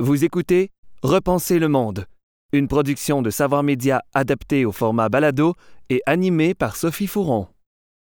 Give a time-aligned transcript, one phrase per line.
[0.00, 0.70] Vous écoutez
[1.02, 2.06] Repenser le monde,
[2.52, 5.54] une production de Savoir Média adaptée au format balado
[5.90, 7.48] et animée par Sophie Fouron.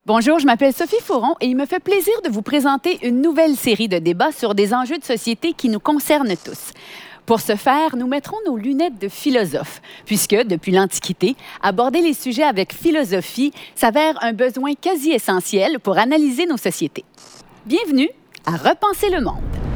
[0.05, 3.55] Bonjour, je m'appelle Sophie Fouron et il me fait plaisir de vous présenter une nouvelle
[3.55, 6.73] série de débats sur des enjeux de société qui nous concernent tous.
[7.26, 12.44] Pour ce faire, nous mettrons nos lunettes de philosophe, puisque, depuis l'Antiquité, aborder les sujets
[12.44, 17.05] avec philosophie s'avère un besoin quasi essentiel pour analyser nos sociétés.
[17.66, 18.09] Bienvenue
[18.45, 19.66] à Repenser le monde.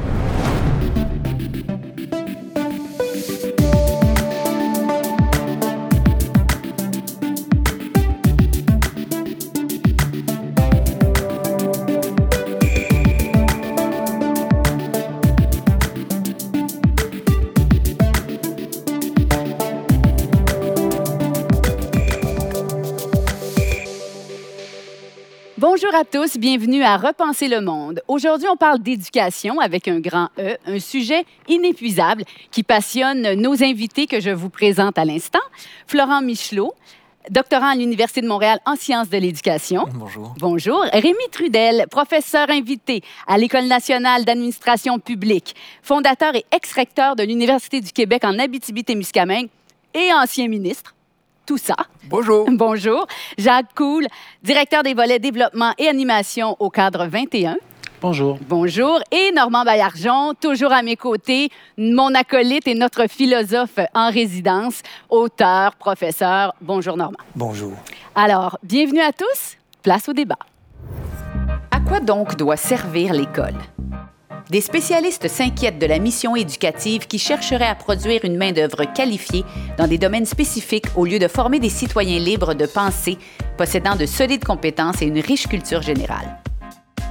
[25.73, 28.01] Bonjour à tous, bienvenue à Repenser le monde.
[28.09, 34.05] Aujourd'hui, on parle d'éducation avec un grand E, un sujet inépuisable qui passionne nos invités
[34.05, 35.39] que je vous présente à l'instant.
[35.87, 36.73] Florent Michelot,
[37.29, 39.87] doctorant à l'Université de Montréal en sciences de l'éducation.
[39.93, 40.33] Bonjour.
[40.39, 40.81] Bonjour.
[40.91, 47.93] Rémi Trudel, professeur invité à l'École nationale d'administration publique, fondateur et ex-recteur de l'Université du
[47.93, 49.47] Québec en Abitibi-Témiscamingue
[49.93, 50.93] et ancien ministre
[51.45, 51.75] tout ça.
[52.05, 52.45] Bonjour.
[52.51, 53.07] Bonjour.
[53.37, 54.07] Jacques Cool,
[54.43, 57.57] directeur des volets développement et animation au cadre 21.
[58.01, 58.39] Bonjour.
[58.49, 58.99] Bonjour.
[59.11, 65.75] Et Normand Baillargeon, toujours à mes côtés, mon acolyte et notre philosophe en résidence, auteur,
[65.75, 66.55] professeur.
[66.61, 67.19] Bonjour Normand.
[67.35, 67.73] Bonjour.
[68.15, 69.57] Alors, bienvenue à tous.
[69.83, 70.39] Place au débat.
[71.69, 73.53] À quoi donc doit servir l'école?
[74.51, 79.45] Des spécialistes s'inquiètent de la mission éducative qui chercherait à produire une main-d'œuvre qualifiée
[79.77, 83.17] dans des domaines spécifiques au lieu de former des citoyens libres de pensée,
[83.57, 86.37] possédant de solides compétences et une riche culture générale.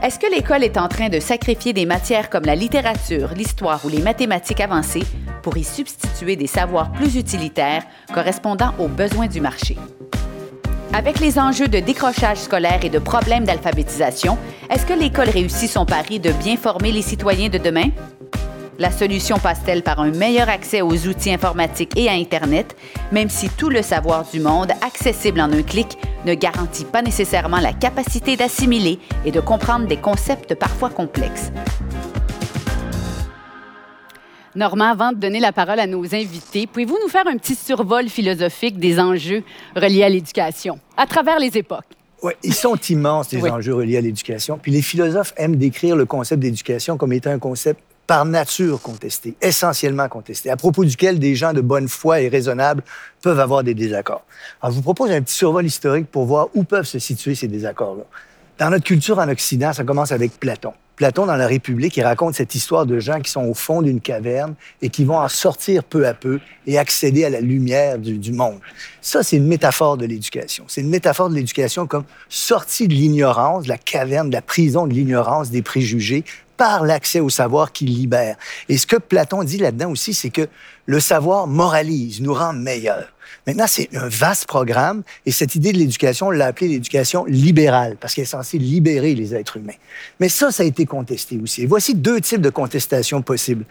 [0.03, 3.89] Est-ce que l'école est en train de sacrifier des matières comme la littérature, l'histoire ou
[3.89, 5.05] les mathématiques avancées
[5.43, 9.79] pour y substituer des savoirs plus utilitaires correspondant aux besoins du marché?
[10.93, 14.37] Avec les enjeux de décrochage scolaire et de problèmes d'alphabétisation,
[14.69, 17.91] est-ce que l'école réussit son pari de bien former les citoyens de demain?
[18.77, 22.77] La solution passe-t-elle par un meilleur accès aux outils informatiques et à Internet,
[23.12, 25.97] même si tout le savoir du monde, accessible en un clic,
[26.27, 31.53] ne garantit pas nécessairement la capacité d'assimiler et de comprendre des concepts parfois complexes?
[34.60, 38.10] Normand, avant de donner la parole à nos invités, pouvez-vous nous faire un petit survol
[38.10, 39.43] philosophique des enjeux
[39.75, 41.87] reliés à l'éducation à travers les époques?
[42.22, 43.49] Oui, ils sont immenses, les Oui.
[43.49, 44.59] enjeux reliés à l'éducation.
[44.59, 49.34] Puis les philosophes aiment décrire le concept d'éducation comme étant un concept par nature contesté,
[49.41, 52.82] essentiellement contesté, à propos duquel des gens de bonne foi et raisonnables
[53.22, 54.26] peuvent avoir des désaccords.
[54.60, 57.49] Alors, je vous propose un petit survol historique pour voir où peuvent se situer ces
[57.49, 58.03] désaccords-là.
[58.59, 60.75] Dans notre culture en Occident, ça commence avec Platon.
[61.00, 64.03] Platon, dans la République, il raconte cette histoire de gens qui sont au fond d'une
[64.03, 68.33] caverne et qui vont en sortir peu à peu et accéder à la lumière du,
[68.33, 68.59] monde.
[69.00, 70.65] Ça, c'est une métaphore de l'éducation.
[70.69, 74.87] C'est une métaphore de l'éducation comme sortie de l'ignorance, de la caverne, de la prison
[74.87, 76.22] de l'ignorance, des préjugés,
[76.59, 78.37] par l'accès au savoir qui libère.
[78.69, 80.49] Et ce que Platon dit là-dedans aussi, c'est que
[80.84, 83.11] le savoir moralise, nous rend meilleurs.
[83.47, 87.97] Maintenant, c'est un vaste programme et cette idée de l'éducation, on l'a appelée l'éducation libérale
[88.01, 89.73] parce qu'elle est censée libérer les êtres humains.
[90.19, 91.63] Mais ça, ça a été contesté aussi.
[91.63, 93.65] Et voici deux types de contestations possibles.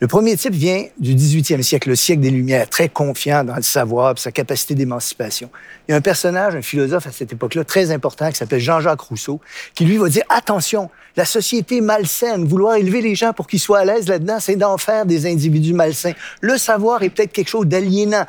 [0.00, 3.62] Le premier type vient du 18e siècle, le siècle des Lumières, très confiant dans le
[3.62, 5.50] savoir et sa capacité d'émancipation.
[5.86, 9.00] Il y a un personnage, un philosophe à cette époque-là, très important, qui s'appelle Jean-Jacques
[9.00, 9.40] Rousseau,
[9.74, 13.80] qui lui va dire, attention, la société malsaine, vouloir élever les gens pour qu'ils soient
[13.80, 16.14] à l'aise là-dedans, c'est d'en faire des individus malsains.
[16.40, 18.24] Le savoir est peut-être quelque chose d'aliénant.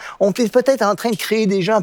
[0.65, 1.81] Peut-être en train de créer des gens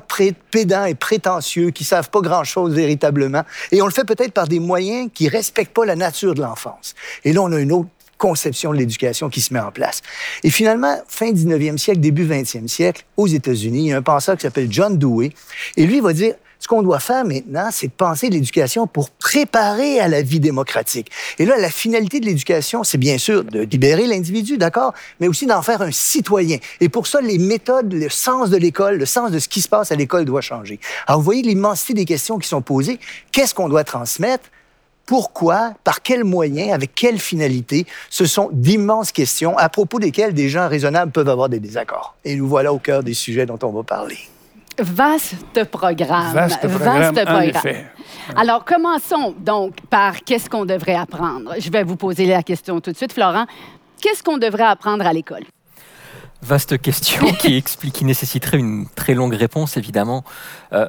[0.51, 3.43] pédants et prétentieux qui savent pas grand-chose véritablement.
[3.71, 6.95] Et on le fait peut-être par des moyens qui respectent pas la nature de l'enfance.
[7.25, 7.89] Et là, on a une autre
[8.19, 10.01] conception de l'éducation qui se met en place.
[10.45, 14.37] Et finalement, fin 19e siècle, début 20e siècle, aux États-Unis, il y a un penseur
[14.37, 15.33] qui s'appelle John Dewey,
[15.77, 19.99] et lui va dire, ce qu'on doit faire maintenant, c'est de penser l'éducation pour préparer
[19.99, 21.11] à la vie démocratique.
[21.41, 25.47] Et là, la finalité de l'éducation, c'est bien sûr de libérer l'individu, d'accord, mais aussi
[25.47, 26.59] d'en faire un citoyen.
[26.81, 29.69] Et pour ça, les méthodes, le sens de l'école, le sens de ce qui se
[29.69, 30.79] passe à l'école doit changer.
[31.09, 33.01] Alors, vous voyez l'immensité des questions qui sont posées.
[33.33, 34.45] Qu'est-ce qu'on doit transmettre?
[35.05, 40.49] Pourquoi, par quels moyens, avec quelle finalité, ce sont d'immenses questions à propos desquelles des
[40.49, 42.15] gens raisonnables peuvent avoir des désaccords.
[42.25, 44.19] Et nous voilà au cœur des sujets dont on va parler.
[44.79, 46.33] Vaste programme.
[46.33, 47.43] Vaste programme, en programme.
[47.43, 47.87] effet.
[48.37, 51.55] Alors, commençons donc par qu'est-ce qu'on devrait apprendre?
[51.59, 53.47] Je vais vous poser la question tout de suite, Florent.
[54.01, 55.45] Qu'est-ce qu'on devrait apprendre à l'école?
[56.43, 60.25] Vaste question qui explique, qui nécessiterait une très longue réponse, évidemment.
[60.73, 60.89] Euh,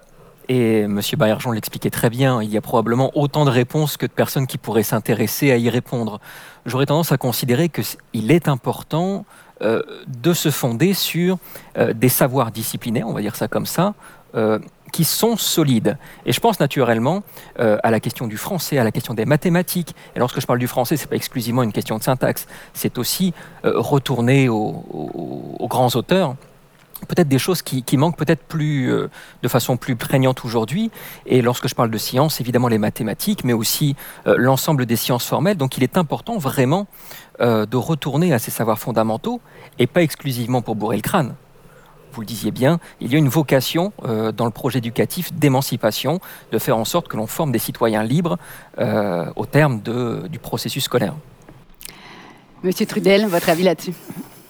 [0.50, 1.00] et M.
[1.18, 4.58] Baillargeon l'expliquait très bien, il y a probablement autant de réponses que de personnes qui
[4.58, 6.20] pourraient s'intéresser à y répondre.
[6.66, 9.26] J'aurais tendance à considérer qu'il est important
[9.63, 11.38] de se fonder sur
[11.95, 13.94] des savoirs disciplinaires, on va dire ça comme ça,
[14.94, 15.98] qui sont solides.
[16.25, 17.24] Et je pense naturellement
[17.60, 19.94] euh, à la question du français, à la question des mathématiques.
[20.15, 23.33] Et lorsque je parle du français, c'est pas exclusivement une question de syntaxe, c'est aussi
[23.65, 26.36] euh, retourner aux, grands auteurs
[27.08, 29.10] peut-être des choses qui, manquent peut-être plus euh,
[29.42, 30.92] de façon plus prégnante aujourd'hui.
[31.26, 33.96] Et lorsque je parle de sciences, évidemment les mathématiques, mais aussi
[34.26, 35.58] l'ensemble des sciences formelles.
[35.58, 36.88] Donc il est important vraiment
[37.40, 39.42] de retourner à ces savoirs fondamentaux
[39.80, 41.36] et pas exclusivement pour bourrer le crâne
[42.14, 46.20] vous le disiez bien, il y a une vocation euh, dans le projet éducatif d'émancipation,
[46.52, 48.38] de faire en sorte que l'on forme des citoyens libres
[48.80, 51.16] euh, au terme du processus scolaire.
[52.64, 53.94] Monsieur Trudel, votre avis là-dessus?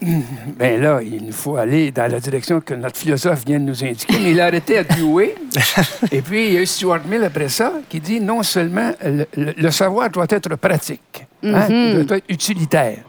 [0.02, 4.16] Bien là, il faut aller dans la direction que notre philosophe vient de nous indiquer,
[4.22, 5.36] mais il a arrêté à Dewey.
[6.12, 8.92] Et puis, il y a eu Stuart Mill après ça qui dit non seulement
[9.38, 12.04] le, savoir doit être pratique, hein, il mhm.
[12.06, 13.00] doit être utilitaire.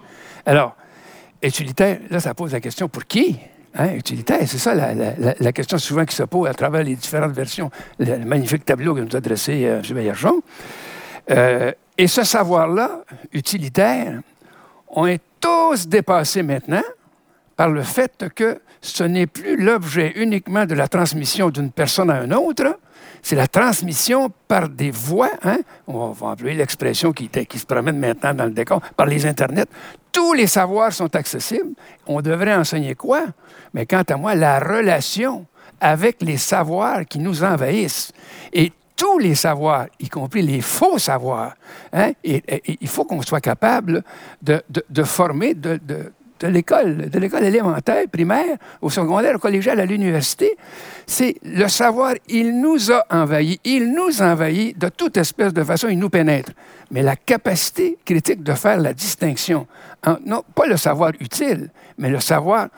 [0.47, 0.77] Alors,
[1.43, 3.39] utilitaire, là, ça pose la question pour qui
[3.77, 7.73] Hein, utilitaire, c'est ça la, question souvent qui se pose à travers les différentes versions.
[7.99, 9.97] Le, magnifique tableau que nous a dressé euh, M.
[9.97, 10.43] Baillargeon.
[11.33, 13.03] Euh, et ce savoir-là,
[13.33, 14.21] utilitaire,
[14.95, 16.83] on est tous dépassés maintenant
[17.57, 22.25] par le fait que ce n'est plus l'objet uniquement de la transmission d'une personne à
[22.25, 22.79] une autre,
[23.23, 25.59] c'est la transmission par des voies, hein?
[25.87, 29.67] on va employer l'expression qui, qui se promène maintenant dans le décor, par les Internets.
[30.13, 31.75] Tous les savoirs sont accessibles.
[32.07, 33.25] On devrait enseigner quoi?
[33.73, 35.47] Mais quant à moi, la relation
[35.81, 38.13] avec les savoirs qui nous envahissent.
[38.53, 41.55] Et tous les savoirs, y compris les faux savoirs.
[41.93, 42.13] Hein?
[42.23, 42.43] Et,
[42.81, 44.03] il faut qu'on soit capable
[44.43, 45.81] de, de, former, de,
[46.41, 50.57] de l'école, de l'école élémentaire, primaire, au secondaire, au collégial, à l'université,
[51.07, 55.89] c'est le savoir, il nous a envahis, il nous envahit de toute espèce de façon,
[55.89, 56.53] il nous pénètre.
[56.91, 59.67] Mais la capacité critique de faire la distinction,
[60.27, 62.69] non pas le savoir utile, mais le savoir,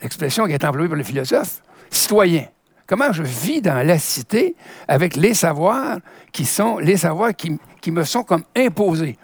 [0.00, 2.44] l'expression qui est employée par le philosophe, citoyen.
[2.88, 4.56] Comment je vis dans la cité
[4.88, 5.98] avec les savoirs
[6.32, 9.18] qui sont les savoirs qui, me sont comme imposés?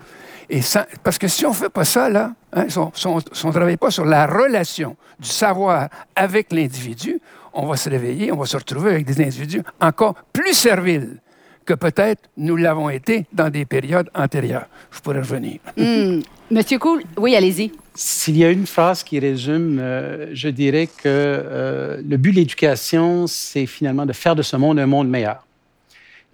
[0.51, 0.61] Et
[1.03, 3.91] parce que si on ne fait pas ça, là, hein, si on ne travaille pas
[3.91, 7.19] sur la relation du savoir avec l'individu,
[7.55, 11.23] on va se réveiller, on va se retrouver avec des individus encore plus serviles
[11.65, 14.67] que peut-être nous l'avons été dans des périodes antérieures.
[14.91, 15.59] Je pourrais revenir.
[15.77, 16.21] Hmm.
[16.51, 17.73] Monsieur Cool, oui, allez-y.
[17.95, 22.37] S'il y a une phrase qui résume, euh, je dirais que euh, le but de
[22.37, 25.47] l'éducation, c'est finalement de faire de ce monde un monde meilleur.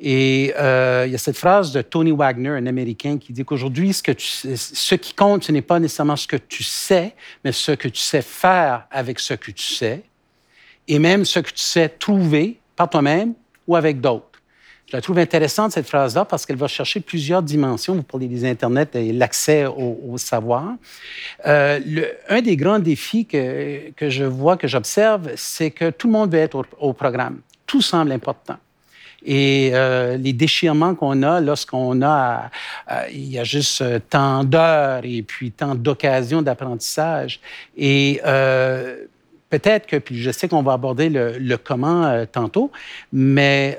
[0.03, 3.93] Et euh, il y a cette phrase de Tony Wagner, un Américain, qui dit qu'aujourd'hui,
[3.93, 7.88] ce, ce qui compte, ce n'est pas nécessairement ce que tu sais, mais ce que
[7.88, 10.03] tu sais faire avec ce que tu sais,
[10.88, 13.35] et même ce que tu sais trouver par toi-même
[13.67, 14.30] ou avec d'autres.
[14.91, 17.95] Je la trouve intéressante, cette phrase-là, parce qu'elle va chercher plusieurs dimensions.
[17.95, 20.73] Vous parlez des Internet et l'accès au, savoir.
[21.47, 26.09] Euh, le, un des grands défis que, que je vois, que j'observe, c'est que tout
[26.09, 27.39] le monde veut être au, programme.
[27.67, 28.57] Tout semble important
[29.25, 32.51] et euh, les déchirements qu'on a lorsqu'on a,
[32.91, 37.39] euh, il y a juste tant d'heures et puis tant d'occasions d'apprentissage.
[37.77, 38.21] Et
[39.51, 42.73] peut-être que, puis je sais qu'on va aborder le, comment tantôt,
[43.13, 43.79] mais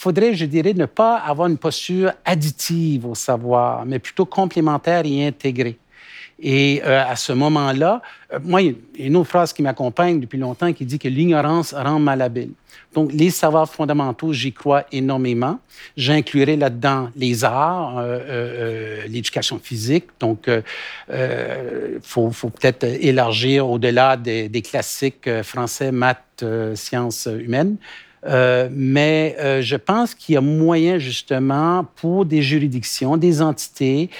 [0.00, 5.26] faudrait, je dirais, ne pas avoir une posture additive au savoir, mais plutôt complémentaire et
[5.26, 5.78] intégrée.
[6.42, 8.00] Et à ce moment-là,
[8.42, 11.74] moi, il y a une autre phrase qui m'accompagne depuis longtemps qui dit que l'ignorance
[11.74, 12.52] rend malhabile.
[12.94, 15.60] Donc, les savoirs fondamentaux, j'y crois énormément.
[15.96, 20.06] J'inclurai là-dedans les arts, euh, euh, euh, l'éducation physique.
[20.18, 27.76] Donc, il faut, peut-être élargir au-delà des, classiques français, maths, sciences humaines.
[28.24, 34.10] Mais je pense qu'il y a moyen justement pour des juridictions, des entités,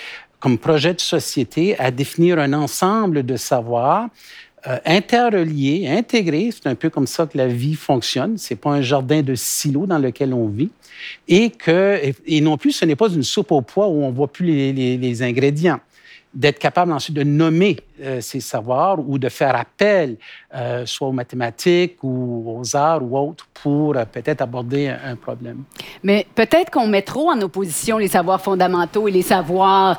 [0.40, 4.09] comme projet de société, à définir un ensemble de savoirs
[4.66, 6.50] euh, interreliés, intégrés.
[6.52, 8.37] C'est un peu comme ça que la vie fonctionne.
[8.37, 10.71] C'est pas un jardin de silos dans lequel on vit.
[11.28, 14.28] Et que, et, non plus, ce n'est pas une soupe au pois où on voit
[14.28, 15.80] plus les, les, ingrédients
[16.33, 20.17] d'être capable ensuite de nommer euh, ces savoirs ou de faire appel
[20.55, 25.65] euh, soit aux mathématiques ou aux arts ou autres pour peut-être aborder un, un, problème.
[26.03, 29.99] Mais peut-être qu'on met trop en opposition les savoirs fondamentaux et les savoirs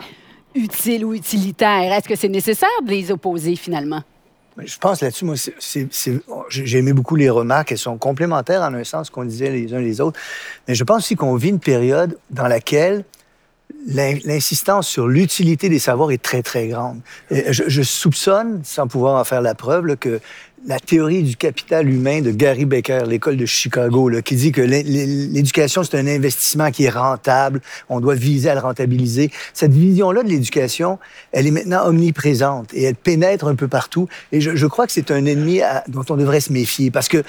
[0.55, 1.93] utiles ou utilitaires.
[1.93, 4.01] Est-ce que c'est nécessaire de les opposer finalement?
[4.57, 5.35] Je pense là-dessus, moi,
[6.49, 7.71] j'ai aimé beaucoup les remarques.
[7.71, 10.19] Elles sont complémentaires en un sens qu'on disait les uns les autres.
[10.67, 13.05] Mais je pense aussi qu'on vit une période dans laquelle
[13.87, 16.99] l'insistance sur l'utilité des savoirs est très, très grande.
[17.29, 20.19] Je, soupçonne, sans pouvoir en faire la preuve, que
[20.67, 25.83] la théorie du capital humain de Gary Becker, l'école de Chicago, qui dit que l'éducation,
[25.83, 29.31] c'est un investissement qui est rentable, on doit viser à le rentabiliser.
[29.53, 30.99] Cette vision-là de l'éducation,
[31.31, 34.07] elle est maintenant omniprésente et elle pénètre un peu partout.
[34.31, 37.23] Et je, crois que c'est un ennemi dont on devrait se méfier parce que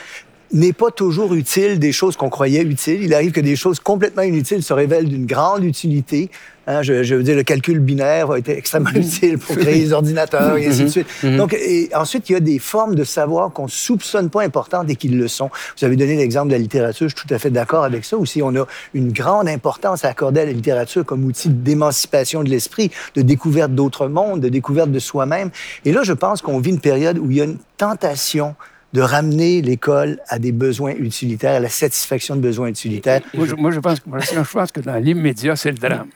[0.52, 3.02] n'est pas toujours utile des choses qu'on croyait utiles.
[3.02, 6.30] Il arrive que des choses complètement inutiles se révèlent d'une grande utilité.
[6.66, 9.00] Hein, je, je, veux dire, le calcul binaire va être extrêmement mhm.
[9.00, 10.90] utile pour créer les ordinateurs et ainsi de mhm.
[10.90, 11.06] suite.
[11.24, 11.36] Mhm.
[11.36, 14.94] Donc, et ensuite, il y a des formes de savoir qu'on soupçonne pas importantes et
[14.94, 15.50] qui le sont.
[15.78, 18.16] Vous avez donné l'exemple de la littérature, je suis tout à fait d'accord avec ça.
[18.16, 22.50] Aussi, on a une grande importance à accorder à la littérature comme outil d'émancipation de
[22.50, 25.50] l'esprit, de découverte d'autres mondes, de découverte de soi-même.
[25.84, 28.54] Et là, je pense qu'on vit une période où il y a une tentation
[28.92, 33.22] de ramener l'école à des besoins utilitaires, à la satisfaction de besoins utilitaires.
[33.34, 36.08] Moi, je, pense, je pense que dans l'immédiat, c'est le drame.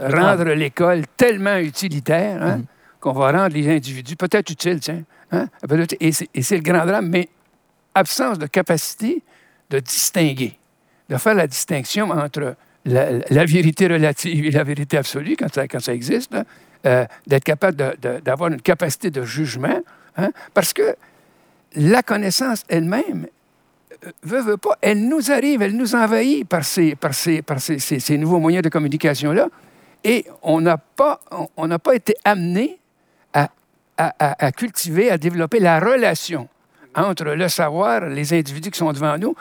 [0.00, 3.00] Rendre l'école tellement utilitaire hein, mm-hmm.
[3.00, 5.02] qu'on va rendre les individus peut-être utiles, tiens.
[5.32, 5.46] Hein,
[6.00, 7.28] et c'est le grand drame, mais
[7.94, 9.22] absence de capacité
[9.70, 10.58] de distinguer,
[11.08, 15.80] de faire la distinction entre la, vérité relative et la vérité absolue, quand ça, quand
[15.80, 16.34] ça existe,
[16.86, 19.80] euh, d'être capable d'avoir une capacité de jugement,
[20.16, 20.96] hein, parce que
[21.74, 23.26] la connaissance elle-même,
[24.04, 26.96] euh, veut, veut pas, elle nous arrive, elle nous envahit par ces,
[28.18, 29.48] nouveaux moyens de communication-là.
[30.04, 31.20] Et on n'a pas,
[31.92, 32.78] été amené
[33.34, 36.48] à, cultiver, à développer la relation
[36.94, 39.34] entre le savoir, les individus qui sont devant nous.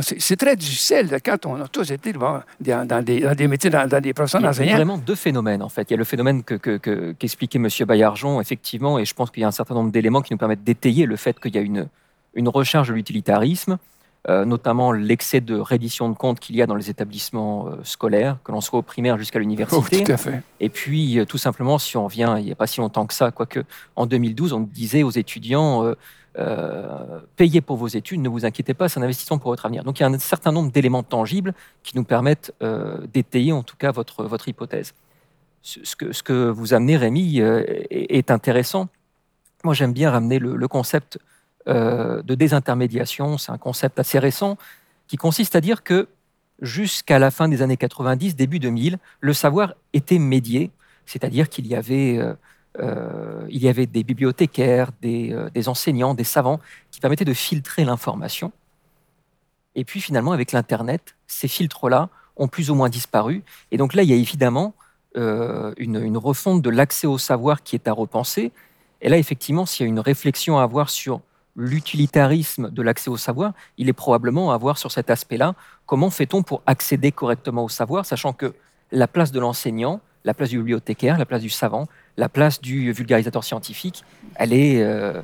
[0.00, 2.72] C'est très difficile quand on a tous été dans, des,
[3.20, 4.68] dans des, métiers, dans, des professions d'enseignants.
[4.68, 5.90] Il y a vraiment deux phénomènes, en fait.
[5.90, 7.86] Il y a le phénomène qu'expliquait que, que, M.
[7.86, 10.64] Bayarjon, effectivement, et je pense qu'il y a un certain nombre d'éléments qui nous permettent
[10.64, 11.88] d'étayer le fait qu'il y a une,
[12.34, 13.78] une recherche de l'utilitarisme,
[14.28, 18.36] euh, notamment l'excès de reddition de comptes qu'il y a dans les établissements euh, scolaires,
[18.44, 19.98] que l'on soit au primaire jusqu'à l'université.
[20.02, 20.42] Oh, tout à fait.
[20.60, 23.14] Et puis, euh, tout simplement, si on vient, il n'y a pas si longtemps que
[23.14, 23.60] ça, quoique
[23.96, 25.94] en 2012, on disait aux étudiants
[26.38, 29.82] euh, payez pour vos études, ne vous inquiétez pas, c'est un investissement pour votre avenir.
[29.82, 33.62] Donc il y a un certain nombre d'éléments tangibles qui nous permettent euh, d'étayer en
[33.62, 34.94] tout cas votre, votre hypothèse.
[35.62, 38.88] Ce, que, ce que vous amenez, Rémi, euh, est, intéressant.
[39.62, 41.18] Moi, j'aime bien ramener le, concept
[41.66, 43.36] de désintermédiation.
[43.36, 44.56] C'est un concept assez récent
[45.06, 46.08] qui consiste à dire que
[46.62, 50.70] jusqu'à la fin des années 90, début 2000, le savoir était médié,
[51.04, 52.18] c'est-à-dire qu'il y avait
[52.78, 56.60] euh, il y avait des bibliothécaires, euh, des, enseignants, des savants
[56.90, 58.52] qui permettaient de filtrer l'information.
[59.74, 63.42] Et puis finalement, avec l'Internet, ces filtres-là ont plus ou moins disparu.
[63.70, 64.74] Et donc là, il y a évidemment
[65.16, 68.52] euh, une, refonte de l'accès au savoir qui est à repenser.
[69.00, 71.20] Et là, effectivement, s'il y a une réflexion à avoir sur
[71.56, 75.54] l'utilitarisme de l'accès au savoir, il est probablement à avoir sur cet aspect-là
[75.86, 78.54] comment fait-on pour accéder correctement au savoir, sachant que
[78.92, 81.86] la place de l'enseignant, la place du bibliothécaire, la place du savant,
[82.16, 85.20] la place du vulgarisateur scientifique, elle est, euh,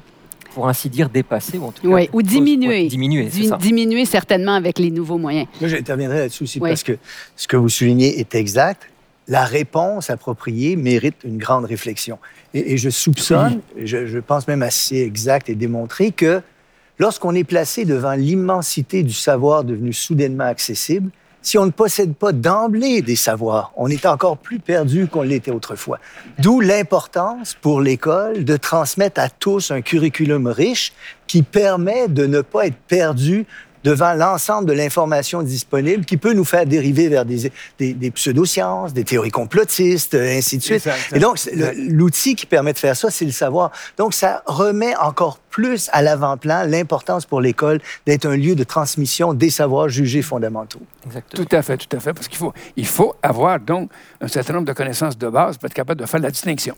[0.54, 2.88] pour ainsi dire, dépassée, ou en tout cas, oui, ou diminuée.
[2.88, 3.56] diminuée, ça.
[3.56, 5.46] diminuée certainement avec les nouveaux moyens.
[5.60, 6.96] Moi, j'interviendrai là-dessus aussi parce que
[7.36, 8.88] ce que vous soulignez est exact.
[9.28, 12.18] La réponse appropriée mérite une grande réflexion.
[12.54, 16.40] Et, je soupçonne, je, je pense même assez exact et démontré, que
[16.98, 21.10] lorsqu'on est placé devant l'immensité du savoir devenu soudainement accessible,
[21.46, 25.52] si on ne possède pas d'emblée des savoirs, on est encore plus perdu qu'on l'était
[25.52, 26.00] autrefois.
[26.40, 30.92] D'où l'importance pour l'école de transmettre à tous un curriculum riche
[31.28, 33.46] qui permet de ne pas être perdu
[33.86, 39.04] devant l'ensemble de l'information disponible qui peut nous faire dériver vers des, des, pseudosciences, des
[39.04, 40.88] théories complotistes, euh, ainsi de suite.
[41.14, 41.38] Et donc,
[41.76, 43.70] l'outil qui permet de faire ça, c'est le savoir.
[43.96, 49.34] Donc, ça remet encore plus à l'avant-plan l'importance pour l'école d'être un lieu de transmission
[49.34, 50.82] des savoirs jugés fondamentaux.
[51.06, 51.44] Exactement.
[51.44, 53.88] Tout à fait, tout à fait, parce qu'il faut, il faut avoir donc
[54.20, 56.74] un certain nombre de connaissances de base pour être capable de faire la distinction.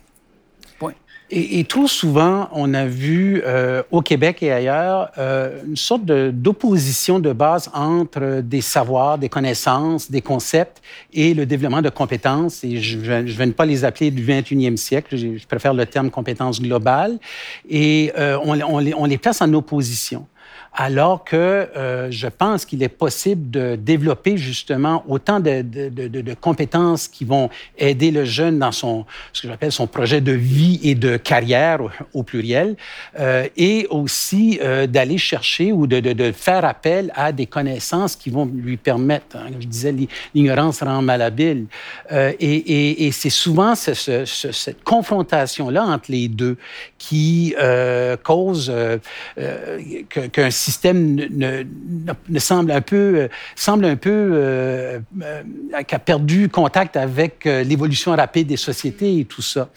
[1.31, 7.19] Et, trop souvent, on a vu euh, au Québec et ailleurs euh, une sorte d'opposition
[7.19, 10.81] de, base entre des savoirs, des connaissances, des concepts
[11.13, 12.65] et le développement de compétences.
[12.65, 16.63] Et je ne vais pas les appeler du 21e siècle, je, préfère le terme compétences
[16.63, 17.19] globales.
[17.69, 20.27] Et euh, on, on, les, on les place en opposition
[20.75, 27.25] alors que euh, je pense qu'il est possible de développer justement autant de, compétences qui
[27.25, 31.17] vont aider le jeune dans son, ce que j'appelle son projet de vie et de
[31.17, 31.81] carrière
[32.15, 32.77] au, pluriel,
[33.19, 38.47] euh, et aussi euh, d'aller chercher ou de, faire appel à des connaissances qui vont
[38.47, 39.95] lui permettre, hein, comme je disais,
[40.35, 41.67] l'ignorance rend malhabile.
[42.11, 46.57] Et, c'est souvent ce, ce, cette confrontation-là entre les deux
[46.99, 47.55] qui
[48.23, 48.73] cause
[50.33, 51.19] qu'un système
[52.39, 55.01] semble un peu, semble un peu euh,
[55.73, 59.69] a perdu contact avec l'évolution rapide des sociétés et tout ça.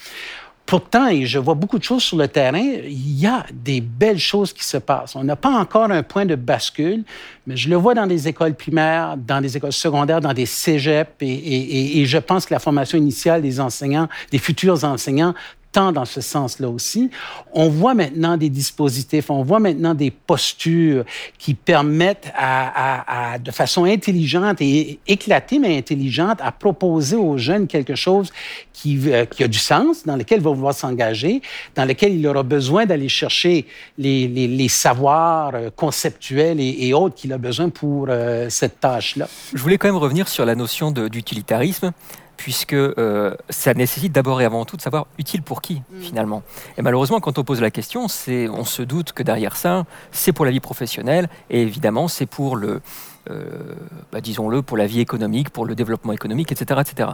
[0.65, 4.19] Pourtant, et je vois beaucoup de choses sur le terrain, il y a des belles
[4.19, 5.17] choses qui se passent.
[5.17, 7.03] On n'a pas encore un point de bascule,
[7.45, 11.11] mais je le vois dans des écoles primaires, dans des écoles secondaires, dans des cégeps,
[11.19, 15.33] et je pense que la formation initiale des enseignants, des futurs enseignants,
[15.71, 17.09] tant dans ce sens-là aussi.
[17.53, 21.05] On voit maintenant des dispositifs, on voit maintenant des postures
[21.37, 27.95] qui permettent à, de façon intelligente et éclatée, mais intelligente, à proposer aux jeunes quelque
[27.95, 28.31] chose
[28.73, 31.41] qui, euh, qui a du sens, dans lequel ils vont vouloir s'engager,
[31.75, 33.65] dans lequel il aura besoin d'aller chercher
[33.97, 39.27] les, les, savoirs euh, conceptuels et, autres qu'il a besoin pour euh, cette tâche-là.
[39.53, 41.91] Je voulais quand même revenir sur la notion d'utilitarisme
[42.37, 46.01] puisque euh, ça nécessite d'abord et avant tout de savoir utile pour qui, mm.
[46.01, 46.43] finalement.
[46.77, 50.45] Et malheureusement, quand on pose la question, on se doute que derrière ça, c'est pour
[50.45, 52.81] la vie professionnelle, et évidemment, c'est pour le,
[53.27, 56.81] bah, disons-le, pour la vie économique, pour le développement économique, etc.
[56.81, 57.09] etc.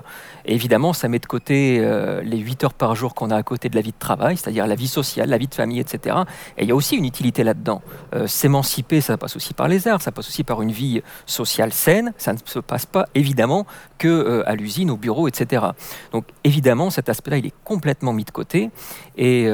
[0.45, 3.43] Et évidemment, ça met de côté euh, les 8 heures par jour qu'on a à
[3.43, 6.17] côté de la vie de travail, c'est-à-dire la vie sociale, la vie de famille, etc.
[6.57, 7.81] Et il y a aussi une utilité là-dedans.
[8.13, 11.73] Euh, s'émanciper, ça passe aussi par les arts, ça passe aussi par une vie sociale
[11.73, 13.65] saine, ça ne se passe pas évidemment
[13.97, 15.65] que à l'usine, au bureau, etc.
[16.11, 18.69] Donc évidemment, cet aspect-là, il est complètement mis de côté.
[19.17, 19.47] Et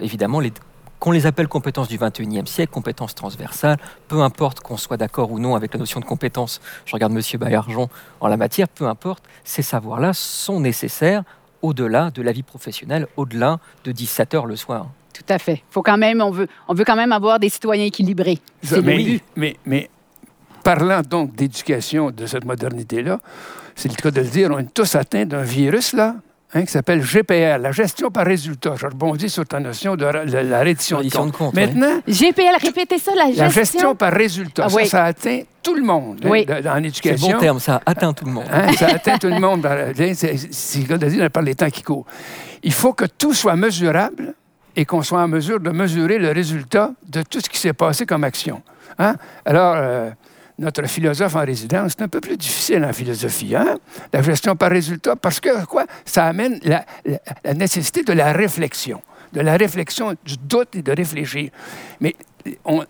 [0.00, 0.52] évidemment, les
[0.98, 3.78] qu'on les appelle compétences du 21e siècle, compétences transversales,
[4.08, 7.22] peu importe qu'on soit d'accord ou non avec la notion de compétence, je regarde M.
[7.38, 7.88] Baillargeon
[8.20, 11.22] en la matière, peu importe, ces savoirs-là sont nécessaires
[11.62, 14.88] au-delà de la vie professionnelle, au-delà de 17 heures le soir.
[15.12, 15.62] Tout à fait.
[15.70, 18.38] Faut quand même, on, veut, on veut quand même avoir des citoyens équilibrés.
[18.62, 19.90] C'est mais, mais, mais
[20.62, 23.18] parlant donc d'éducation de cette modernité-là,
[23.74, 26.16] c'est le cas de le dire, on est tous atteints d'un virus, là,
[26.54, 28.74] Hein, qui s'appelle GPR, la gestion par résultat.
[28.76, 31.52] Je rebondis sur ta notion de, la reddition de compte.
[31.52, 33.44] Maintenant, GPL, répétez ça, la gestion.
[33.44, 34.62] La gestion par résultat.
[34.64, 37.26] Ah ça, ça atteint tout le monde hein, dans l'éducation.
[37.26, 38.46] C'est bon terme, ça atteint tout le monde.
[38.50, 39.68] Hein, ça atteint tout le monde.
[40.50, 42.06] C'est de dire par les temps qui courent.
[42.62, 44.32] Il faut que tout soit mesurable
[44.74, 48.06] et qu'on soit en mesure de mesurer le résultat de tout ce qui s'est passé
[48.06, 48.62] comme action.
[49.44, 50.10] Alors, euh,
[50.58, 53.78] notre philosophe en résidence, c'est un peu plus difficile en philosophie, hein?
[54.12, 55.86] la gestion par résultat, parce que quoi?
[56.04, 56.84] Ça amène la,
[57.54, 59.00] nécessité de la réflexion,
[59.32, 61.50] de la réflexion, du doute et de réfléchir.
[62.00, 62.16] Mais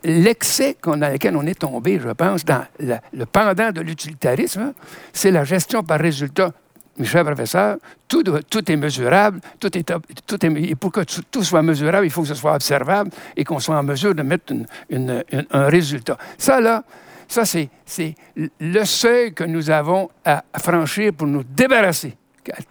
[0.03, 4.73] l'excès dans lequel on est tombé, je pense, dans le pendant de l'utilitarisme,
[5.13, 6.53] c'est la gestion par résultat.
[6.97, 7.77] Michel professeur,
[8.09, 9.93] tout, tout est mesurable, tout est,
[10.27, 13.45] tout est, et pour que tout soit mesurable, il faut que ce soit observable et
[13.45, 14.53] qu'on soit en mesure de mettre
[14.91, 16.19] un résultat.
[16.37, 16.83] Ça, là,
[17.29, 22.17] ça, c'est le seuil que nous avons à franchir pour nous débarrasser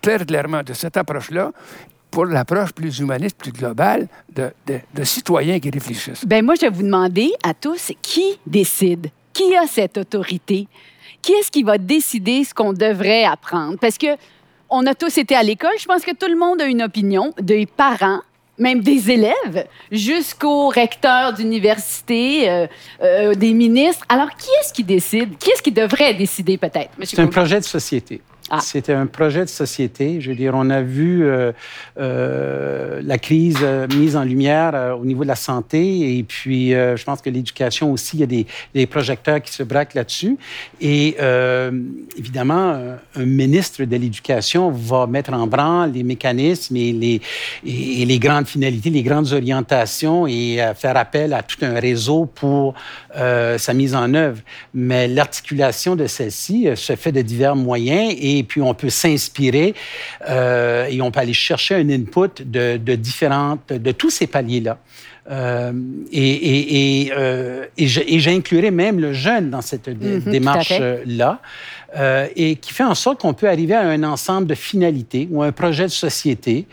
[0.01, 1.51] très clairement de cette approche-là
[2.09, 6.25] pour l'approche plus humaniste, plus globale de, de, citoyens qui réfléchissent.
[6.25, 10.67] Ben moi, je vais vous demander à tous qui décide, qui a cette autorité,
[11.21, 13.77] qui est-ce qui va décider ce qu'on devrait apprendre?
[13.79, 14.07] Parce que
[14.69, 15.71] on a tous été à l'école.
[15.79, 18.21] Je pense que tout le monde a une opinion, des parents,
[18.57, 22.67] même des élèves, jusqu'au recteur d'université, euh,
[23.01, 24.05] euh, des ministres.
[24.09, 25.37] Alors, qui est-ce qui décide?
[25.37, 26.89] Qui est-ce qui devrait décider, peut-être?
[27.03, 28.21] C'est un projet de société.
[28.49, 28.59] Ah.
[28.61, 30.21] C'était un projet de société.
[30.21, 31.51] Je veux dire, on a vu euh,
[31.99, 37.03] euh, la crise euh, mise en lumière au niveau de la santé et puis je
[37.03, 40.37] pense que l'éducation aussi, il y a des, projecteurs qui se braquent là-dessus.
[40.79, 41.17] Et
[42.17, 47.21] évidemment, un ministre de l'Éducation va mettre en branle les mécanismes et les,
[47.65, 52.75] et, les grandes finalités, les grandes orientations et faire appel à tout un réseau pour
[53.13, 54.39] sa mise en œuvre.
[54.73, 59.73] Mais l'articulation de celle-ci se fait de divers moyens et et puis on peut s'inspirer
[60.29, 64.79] euh, et on peut aller chercher un input de, différentes, de tous ces paliers-là.
[65.29, 65.73] Euh,
[66.11, 71.41] et, et, euh, j'inclurais même le jeune dans cette mhm, démarche-là,
[72.35, 75.51] et qui fait en sorte qu'on peut arriver à un ensemble de finalités ou un
[75.51, 76.67] projet de société.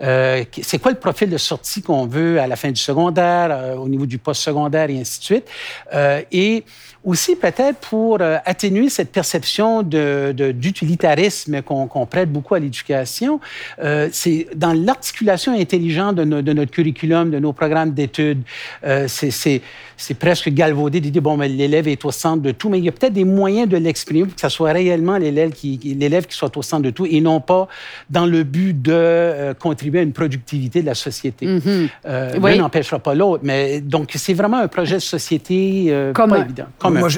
[0.00, 4.06] C'est quoi le profil de sortie qu'on veut à la fin du secondaire, au niveau
[4.06, 5.48] du post-secondaire et ainsi de suite?
[6.32, 6.64] et
[7.04, 13.40] aussi peut-être pour euh, atténuer cette perception d'utilitarisme qu'on prête beaucoup à l'éducation.
[13.82, 18.42] Euh, c'est dans l'articulation intelligente de, notre curriculum, de nos programmes d'études.
[18.84, 22.78] Euh, c'est presque galvaudé de dire, bon, mais l'élève est au centre de tout, mais
[22.78, 25.78] il y a peut-être des moyens de l'exprimer pour que ce soit réellement l'élève qui,
[26.30, 27.68] soit au centre de tout et non pas
[28.08, 29.54] dans le but de euh,
[29.90, 31.46] contribuer à une productivité de la société.
[31.46, 31.88] Mm-hmm.
[32.06, 36.38] Euh, l'un n'empêchera pas l'autre, mais donc c'est vraiment un projet de société euh, pas
[36.38, 36.66] évident.
[36.84, 37.08] Moi,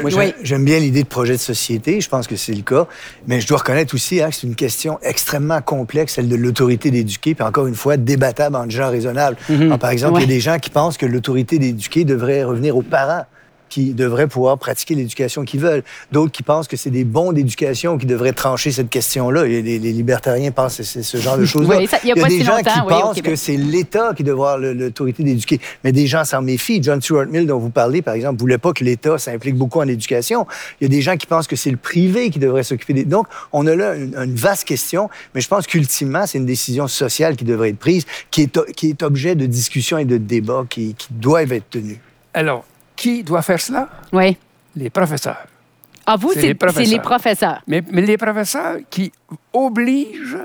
[0.42, 2.86] j'aime bien l'idée de projet de société, je pense que c'est le cas,
[3.26, 6.90] mais je dois reconnaître aussi hein, que c'est une question extrêmement complexe, celle de l'autorité
[6.90, 9.36] d'éduquer, puis encore une fois, débattable en gens raisonnables.
[9.50, 9.78] Mm-hmm.
[9.78, 12.82] par exemple, il y a des gens qui pensent que l'autorité d'éduquer devrait revenir aux
[12.82, 13.24] parents
[13.72, 15.82] qui devraient pouvoir pratiquer l'éducation qu'ils veulent.
[16.12, 19.46] D'autres qui pensent que c'est des bons d'éducation qui devraient trancher cette question-là.
[19.46, 21.78] Et les, les libertariens pensent que c'est ce genre de choses-là.
[21.78, 23.34] Oui, il y a il y a pas des si gens qui oui, pensent que
[23.34, 25.58] c'est l'État qui doit avoir le- l'autorité d'éduquer.
[25.84, 26.82] Mais des gens s'en méfient.
[26.82, 29.88] John Stuart Mill, dont vous parlez, par exemple, voulait pas que l'État s'implique beaucoup en
[29.88, 30.46] éducation.
[30.80, 33.04] Il y a des gens qui pensent que c'est le privé qui devrait s'occuper des...
[33.04, 36.88] Donc, on a là une, une vaste question, mais je pense qu'ultimement, c'est une décision
[36.88, 40.66] sociale qui devrait être prise, qui est, qui est objet de discussion et de débat
[40.68, 41.96] qui, qui doivent être tenus.
[42.34, 42.64] Alors,
[42.96, 43.88] qui doit faire cela?
[44.12, 44.36] Oui.
[44.76, 45.46] Les professeurs.
[46.06, 46.84] Ah, vous, C'est les professeurs.
[46.86, 47.62] c'est les professeurs.
[47.66, 49.12] Mais, mais les professeurs qui
[49.52, 50.38] obligent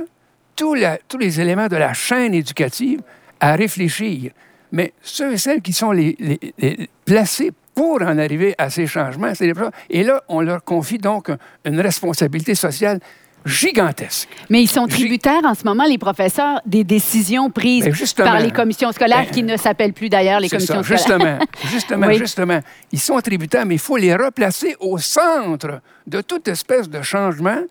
[0.56, 3.02] tous, la- tous les éléments de la chaîne éducative
[3.40, 4.32] à réfléchir.
[4.72, 8.88] Mais ceux et celles qui sont les, les- les placés pour en arriver à ces
[8.88, 9.80] changements, c'est les professeurs.
[9.90, 13.00] Et là, on leur confie donc un- une responsabilité sociale
[13.48, 14.30] gigantesque.
[14.50, 18.92] Mais ils sont tributaires en ce moment, les professeurs, des décisions prises par les commissions
[18.92, 21.40] scolaires, Ben, qui ne s'appellent plus d'ailleurs les commissions ça, scolaires.
[21.40, 21.40] justement,
[21.72, 22.18] justement, Oui.
[22.18, 22.60] justement.
[22.92, 27.62] Ils sont tributaires, mais il faut les replacer au centre de toute espèce de changement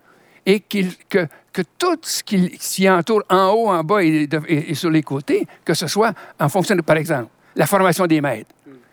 [0.45, 0.79] et que,
[1.53, 4.91] que tout ce qui s'y entoure en haut, en bas et, de- et- et sur
[4.91, 8.51] les côtés, que ce soit en fonction de, par exemple, la formation des maîtres.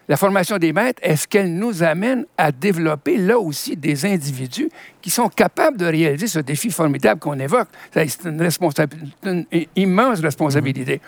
[0.10, 4.70] La formation des maîtres, est-ce qu'elle nous amène à développer là aussi des individus
[5.02, 7.70] qui sont capables de réaliser ce défi formidable qu'on évoque?
[7.94, 11.00] C'est une, immense responsabilité.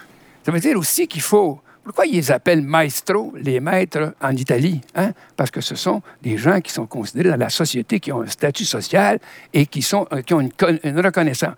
[0.45, 1.59] Ça veut dire aussi qu'il faut.
[1.83, 4.81] Pourquoi ils les appellent maestro, les maîtres en Italie?
[4.95, 5.11] Hein?
[5.35, 8.27] Parce que ce sont des gens qui sont considérés dans la société, qui ont un
[8.27, 9.19] statut social
[9.53, 11.53] et qui, sont, euh, qui ont une reconnaissance.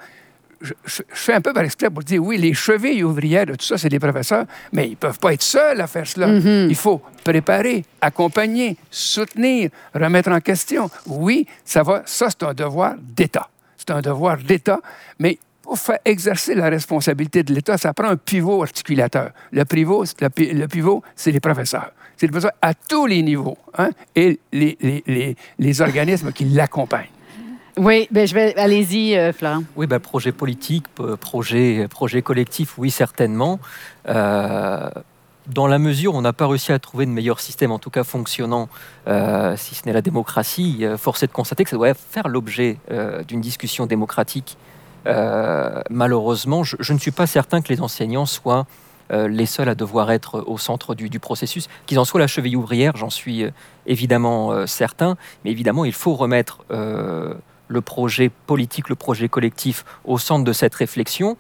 [0.62, 0.74] Je,
[1.10, 3.90] fais un peu par exprès pour dire, oui, les chevilles ouvrières de tout ça, c'est
[3.90, 6.28] les professeurs, mais ils ne peuvent pas être seuls à faire cela.
[6.70, 10.90] Il faut préparer, accompagner, soutenir, remettre en question.
[11.06, 13.50] Oui, ça va, ça c'est un devoir d'État.
[13.78, 14.80] C'est un devoir d'État,
[15.20, 19.32] mais pour faire exercer la responsabilité de l'État, ça prend un pivot articulateur.
[19.52, 21.92] Le pivot, c'est- le, pi- le pivot, c'est les professeurs.
[22.16, 26.46] C'est les professeurs à tous les niveaux hein, et les, les- les- les organismes qui
[26.46, 27.10] l'accompagnent.
[27.78, 28.56] Oui, ben je vais.
[28.58, 29.64] Allez-y, euh, Florent.
[29.76, 30.86] Oui, bah, projet politique,
[31.20, 33.60] projet, projet collectif, oui, certainement.
[34.08, 34.90] Euh,
[35.48, 37.90] dans la mesure où on n'a pas réussi à trouver de meilleur système, en tout
[37.90, 38.68] cas fonctionnant,
[39.08, 42.28] euh, si ce n'est la démocratie, euh, force est de constater que ça doit faire
[42.28, 42.78] l'objet
[43.28, 44.58] d'une discussion démocratique.
[45.06, 48.66] Malheureusement, je, ne suis pas certain que les enseignants soient
[49.10, 51.70] les seuls à devoir être au centre du, processus.
[51.86, 53.46] Qu'ils en soient la cheville ouvrière, j'en suis
[53.86, 56.66] évidemment certain, mais évidemment, il faut remettre
[57.68, 61.38] le projet politique, le projet collectif au centre de cette réflexion.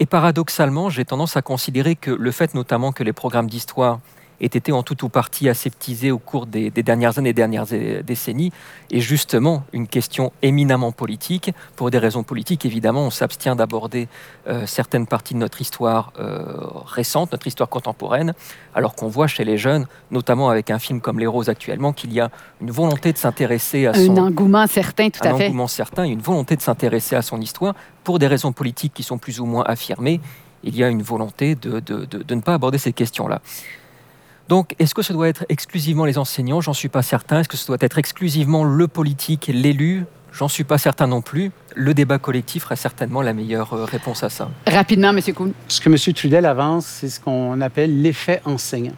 [0.00, 4.00] Et paradoxalement, j'ai tendance à considérer que le fait notamment que les programmes d'histoire
[4.40, 7.72] aient été en tout ou partie aseptisés au cours des, des dernières années, des dernières
[7.72, 8.52] é- décennies,
[8.90, 11.50] est justement une question éminemment politique.
[11.76, 14.08] Pour des raisons politiques, évidemment, on s'abstient d'aborder
[14.48, 16.54] euh, certaines parties de notre histoire euh,
[16.86, 18.34] récente, notre histoire contemporaine,
[18.74, 22.12] alors qu'on voit chez les jeunes, notamment avec un film comme Les Roses actuellement, qu'il
[22.12, 25.46] y a une volonté de s'intéresser à son Un engouement certain, tout un à fait.
[25.46, 27.74] engouement certain, une volonté de s'intéresser à son histoire
[28.04, 30.20] pour des raisons politiques qui sont plus ou moins affirmées.
[30.64, 33.40] Il y a une volonté de, de- de- de ne pas aborder ces questions-là.
[34.48, 36.62] Donc, est-ce que ce doit être exclusivement les enseignants?
[36.62, 37.40] J'en suis pas certain.
[37.40, 40.06] Est-ce que ce doit être exclusivement le politique, l'élu?
[40.32, 41.50] J'en suis pas certain non plus.
[41.74, 44.50] Le débat collectif serait certainement la meilleure euh, réponse à ça.
[44.66, 45.20] Rapidement, M.
[45.20, 45.52] Kuhn.
[45.68, 46.14] Ce que M.
[46.14, 48.94] Trudel avance, c'est ce qu'on appelle l'effet enseignant.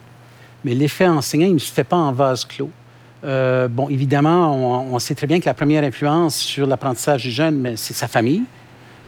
[0.64, 2.70] Mais l'effet enseignant, il ne se fait pas en vase clos.
[3.24, 7.30] Euh, bon, évidemment, on, on sait très bien que la première influence sur l'apprentissage du
[7.30, 8.44] jeune, c'est sa famille.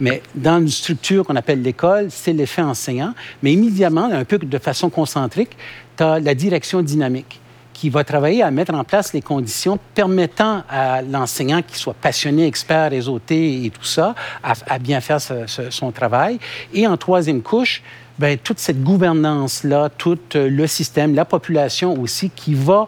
[0.00, 3.14] Mais dans une structure qu'on appelle l'école, c'est l'effet enseignant.
[3.42, 5.56] Mais immédiatement, un peu de façon concentrique,
[6.02, 7.40] la direction dynamique
[7.72, 12.46] qui va travailler à mettre en place les conditions permettant à l'enseignant qui soit passionné,
[12.46, 16.38] expert, réseauté et tout ça, à, bien faire son travail.
[16.72, 17.82] Et en troisième couche,
[18.18, 22.86] ben, toute cette gouvernance-là, tout euh, le système, la population aussi, qui va,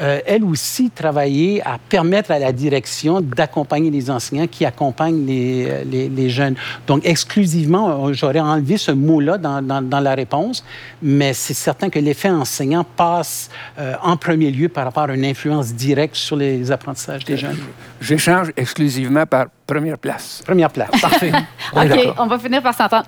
[0.00, 5.66] euh, elle aussi, travailler à permettre à la direction d'accompagner les enseignants qui accompagnent les,
[5.68, 6.54] euh, les- les jeunes.
[6.86, 10.64] Donc, exclusivement, euh, j'aurais enlevé ce mot-là dans, dans- dans la réponse,
[11.02, 15.24] mais c'est certain que l'effet enseignant passe euh, en premier lieu par rapport à une
[15.24, 17.58] influence directe sur les apprentissages des jeunes.
[18.00, 20.42] J'échange exclusivement par première place.
[20.44, 20.90] Première place.
[21.00, 21.32] Parfait.
[21.74, 23.06] On est OK, on va finir par s'entendre.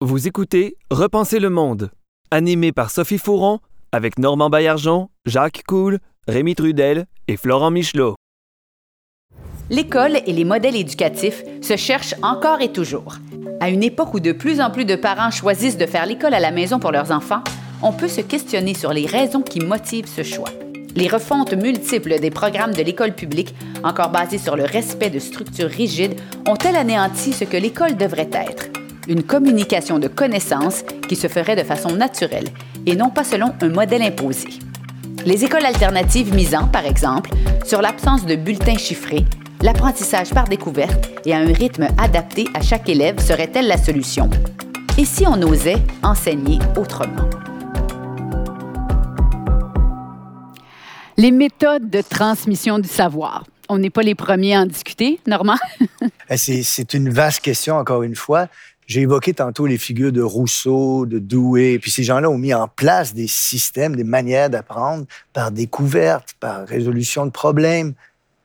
[0.00, 1.90] Vous écoutez Repenser le monde,
[2.30, 3.60] animé par Sophie Fouron,
[3.92, 5.98] avec Normand Baillargeon, Jacques Cool,
[6.28, 8.14] Rémi Trudel et Florent Michelot.
[9.68, 13.16] L'école et les modèles éducatifs se cherchent encore et toujours.
[13.60, 16.40] À une époque où de plus en plus de parents choisissent de faire l'école à
[16.40, 17.44] la maison pour leurs enfants,
[17.82, 20.48] on peut se questionner sur les raisons qui motivent ce choix.
[20.96, 25.68] Les refontes multiples des programmes de l'école publique, encore basés sur le respect de structures
[25.68, 28.64] rigides, ont-elles anéanti ce que l'école devrait être?
[29.06, 32.48] Une communication de connaissances qui se ferait de façon naturelle
[32.86, 34.48] et non pas selon un modèle imposé.
[35.26, 37.30] Les écoles alternatives misant, par exemple,
[37.64, 39.24] sur l'absence de bulletins chiffrés,
[39.62, 44.30] l'apprentissage par découverte et à un rythme adapté à chaque élève serait-elle la solution?
[44.96, 47.28] Et si on osait enseigner autrement?
[51.16, 53.44] Les méthodes de transmission du savoir.
[53.68, 55.58] On n'est pas les premiers à en discuter, Normand?
[56.32, 58.46] Eh, c'est une vaste question, encore une fois.
[58.90, 62.66] J'ai évoqué tantôt les figures de Rousseau, de Douai, puis ces gens-là ont mis en
[62.66, 67.94] place des systèmes, des manières d'apprendre par découverte, par résolution de problèmes.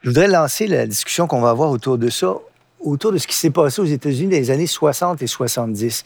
[0.03, 2.35] Je voudrais lancer la discussion qu'on va avoir autour de ça,
[2.79, 6.03] autour de ce qui s'est passé aux États-Unis dans les années 60 et 70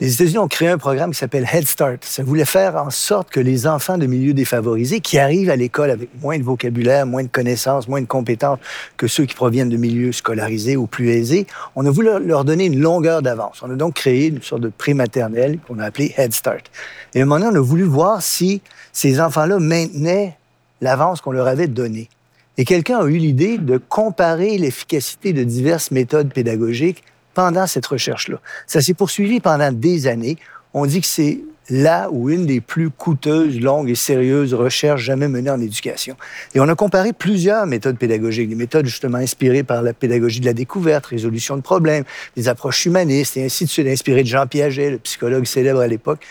[0.00, 2.04] les États-Unis ont créé un programme qui s'appelle Head Start.
[2.04, 5.90] Ça voulait faire en sorte que les enfants de milieux défavorisés, qui arrivent à l'école
[5.90, 8.60] avec moins de vocabulaire, moins de connaissances, moins de compétences
[8.96, 12.66] que ceux qui proviennent de milieux scolarisés ou plus aisés, on a voulu leur donner
[12.66, 13.60] une longueur d'avance.
[13.62, 16.70] On a donc créé une sorte de prématernelle qu'on a appelée Head Start.
[17.14, 20.36] Et à un moment donné, on a voulu voir si ces enfants-là maintenaient
[20.80, 22.08] l'avance qu'on leur avait donnée.
[22.56, 27.02] Et quelqu'un a eu l'idée de comparer l'efficacité de diverses méthodes pédagogiques
[27.38, 28.40] pendant cette recherche-là.
[28.66, 30.38] Ça s'est poursuivi pendant des années.
[30.74, 31.38] On dit que c'est
[31.70, 36.16] là où une des plus coûteuses, longues et sérieuses recherches jamais menées en éducation.
[36.56, 40.46] Et on a comparé plusieurs méthodes pédagogiques, des méthodes justement inspirées par la pédagogie de
[40.46, 42.02] la découverte, résolution de problèmes,
[42.34, 45.86] des approches humanistes et ainsi de suite, inspirées de Jean Piaget, le psychologue célèbre à
[45.86, 46.26] l'époque.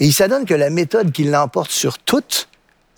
[0.00, 2.48] Et il s'adonne que la méthode qui l'emporte sur toutes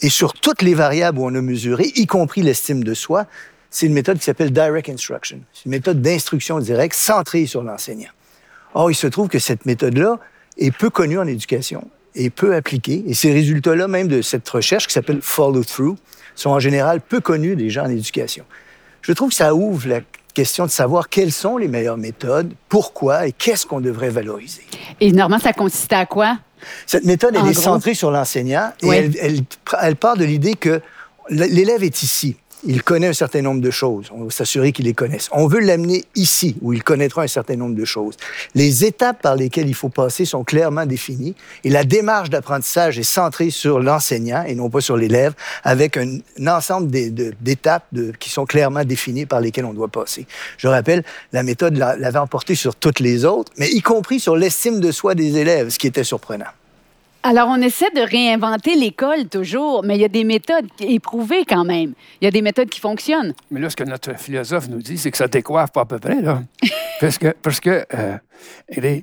[0.01, 3.27] et sur toutes les variables où on a mesuré, y compris l'estime de soi,
[3.71, 5.41] c'est une méthode qui s'appelle Direct Instruction.
[5.53, 8.11] C'est une méthode d'instruction directe centrée sur l'enseignant.
[8.75, 10.19] Or, il se trouve que cette méthode-là
[10.59, 13.05] est peu connue en éducation et peu appliquée.
[13.07, 15.97] Et ces résultats-là, même de cette recherche qui s'appelle Follow Through,
[16.35, 18.45] sont en général peu connus des gens en éducation.
[19.03, 20.01] Je trouve que ça ouvre la
[20.35, 24.63] question de savoir quelles sont les meilleures méthodes, pourquoi et qu'est-ce qu'on devrait valoriser.
[25.01, 26.39] Et normalement, ça consiste à quoi?
[26.87, 29.41] Cette méthode, elle est centrée sur l'enseignant et elle, elle,
[29.81, 30.81] elle part de l'idée que
[31.31, 34.11] l'élève est ici il connaît un certain nombre de choses.
[34.13, 35.29] On veut s'assurer qu'il les connaisse.
[35.33, 38.17] On veut l'amener ici, où il connaîtra un certain nombre de choses.
[38.55, 43.03] Les étapes par lesquelles il faut passer sont clairement définies et la démarche d'apprentissage est
[43.03, 47.87] centrée sur l'enseignant et non pas sur l'élève, avec un, ensemble d'étapes
[48.19, 50.27] qui sont clairement définies par lesquelles on doit passer.
[50.59, 54.81] Je rappelle, la méthode l'avait emporté sur toutes les autres, mais y compris sur l'estime
[54.81, 56.47] de soi des élèves, ce qui était surprenant.
[57.23, 61.65] Alors, on essaie de réinventer l'école toujours, mais il y a des méthodes éprouvées quand
[61.65, 61.93] même.
[62.21, 63.35] Il y a des méthodes qui fonctionnent.
[63.51, 65.99] Mais là, ce que notre philosophe nous dit, c'est que ça décoiffe pas à peu
[65.99, 66.43] près, là.
[67.01, 68.17] parce que, parce que euh,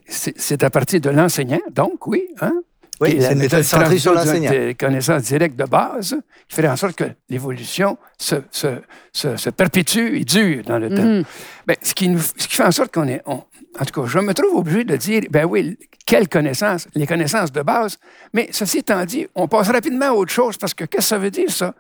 [0.08, 2.54] c'est à partir de l'enseignant, donc, oui, hein?
[3.00, 4.52] Oui, c'est une méthode centrée sur l'enseignant.
[4.80, 6.16] connaissance directe de base
[6.48, 8.68] qui fait en sorte que l'évolution se, se,
[9.14, 11.04] se, perpétue et dure dans le temps.
[11.04, 11.26] Mm-hmm.
[11.68, 14.20] Ben, ce, qui nous, ce qui fait en sorte qu'on est, en tout cas, je
[14.20, 16.88] me trouve obligé de dire, ben oui, quelles connaissances?
[16.96, 17.98] Les connaissances de base.
[18.34, 21.18] Mais ceci étant dit, on passe rapidement à autre chose parce que qu'est-ce que ça
[21.18, 21.76] veut dire, ça?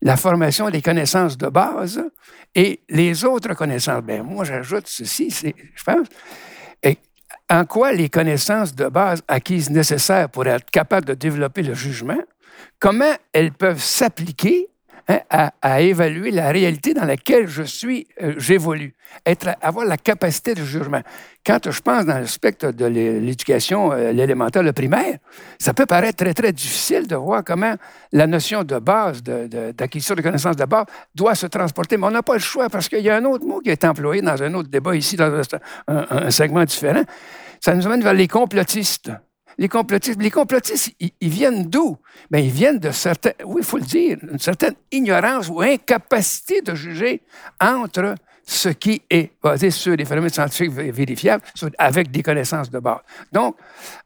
[0.00, 2.02] La formation des connaissances de base
[2.54, 4.02] et les autres connaissances.
[4.02, 6.06] Ben moi, j'ajoute ceci, je pense.
[7.50, 12.20] En quoi les connaissances de base acquises nécessaires pour être capable de développer le jugement,
[12.78, 14.68] comment elles peuvent s'appliquer
[15.06, 18.94] Hein, à, évaluer la réalité dans laquelle je suis, euh, j'évolue,
[19.60, 21.02] avoir la capacité de jugement.
[21.44, 25.18] Quand je pense dans le spectre de l'éducation, euh, l'élémentaire, le primaire,
[25.58, 27.74] ça peut paraître très, très difficile de voir comment
[28.12, 31.98] la notion de base, d'acquisition de, de connaissances de base, doit se transporter.
[31.98, 33.84] Mais on n'a pas le choix parce qu'il y a un autre mot qui est
[33.84, 35.30] employé dans un autre débat ici, dans
[35.86, 37.04] un, un segment différent.
[37.60, 39.10] Ça nous amène vers les complotistes
[39.58, 40.20] les complotistes.
[40.20, 40.32] Les
[41.20, 41.96] ils, viennent d'où?
[42.30, 46.62] Bien, ils viennent de certains, oui, il faut le dire, une certaine ignorance ou incapacité
[46.62, 47.22] de juger
[47.60, 48.14] entre
[48.46, 51.42] ce qui est basé sur des phénomènes scientifiques vérifiables
[51.78, 53.00] avec des connaissances de base.
[53.32, 53.56] Donc,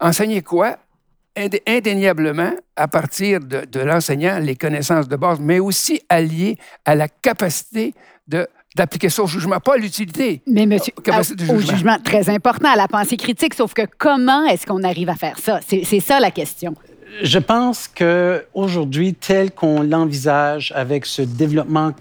[0.01, 0.79] enseigner quoi?
[1.67, 7.07] indéniablement, à partir de, de l'enseignant, les connaissances de base, mais aussi alliées à la
[7.07, 7.95] capacité
[8.27, 10.43] de d'appliquer ça au jugement, pas à l'utilité.
[10.47, 10.93] Mais monsieur,
[11.51, 11.97] au, jugement.
[12.03, 15.61] très important, à la pensée critique, sauf que comment est-ce qu'on arrive à faire ça?
[15.67, 16.75] C'est ça la question.
[17.23, 21.93] Je pense qu'aujourd'hui, tel qu'on l'envisage avec ce développement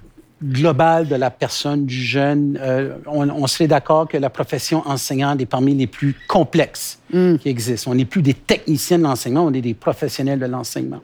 [0.43, 5.47] global de la personne, du jeune, euh, on, serait d'accord que la profession enseignante est
[5.47, 7.37] parmi les plus complexes mm.
[7.37, 7.91] qui existent.
[7.91, 11.01] On n'est plus des techniciens de l'enseignement, on est des professionnels de l'enseignement.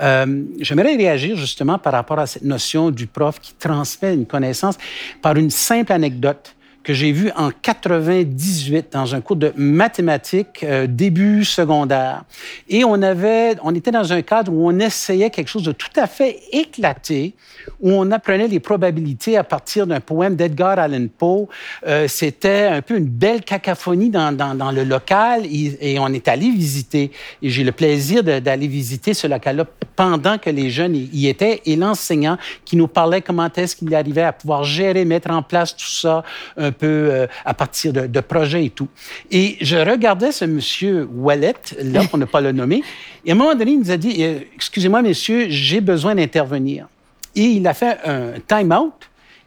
[0.00, 4.78] Euh, J'aimerais réagir justement par rapport à cette notion du prof qui transmet une connaissance
[5.20, 10.86] par une simple anecdote que j'ai vu en 98 dans un cours de mathématiques euh,
[10.86, 12.24] début secondaire.
[12.68, 15.88] Et on avait, on était dans un cadre où on essayait quelque chose de tout
[15.96, 17.34] à fait éclaté,
[17.80, 21.48] où on apprenait les probabilités à partir d'un poème d'Edgar Allan Poe.
[21.86, 26.50] Euh, C'était un peu une belle cacophonie dans, dans, le local et, on est allé
[26.50, 27.12] visiter.
[27.42, 31.76] Et j'ai le plaisir d'aller visiter ce local-là pendant que les jeunes y étaient et
[31.76, 35.84] l'enseignant qui nous parlait comment est-ce qu'il arrivait à pouvoir gérer, mettre en place tout
[35.86, 36.24] ça
[36.72, 38.88] peu euh, à partir de, de, projets et tout.
[39.30, 42.82] Et je regardais ce monsieur Wallet, là, pour ne pas le nommer,
[43.24, 46.88] et à un moment donné, il nous a dit, euh, excusez-moi, messieurs, j'ai besoin d'intervenir.
[47.34, 48.92] Et il a fait un time-out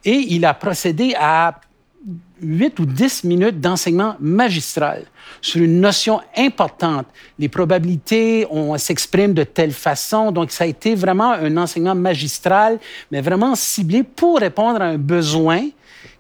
[0.04, 1.60] et il a procédé à
[2.42, 5.06] 8 ou 10 minutes d'enseignement magistral
[5.42, 7.08] sur une notion importante.
[7.40, 10.32] Les probabilités, on s'exprime de telle façon.
[10.32, 12.80] Donc, ça a été vraiment un enseignement magistral,
[13.12, 15.68] mais vraiment ciblé pour répondre à un besoin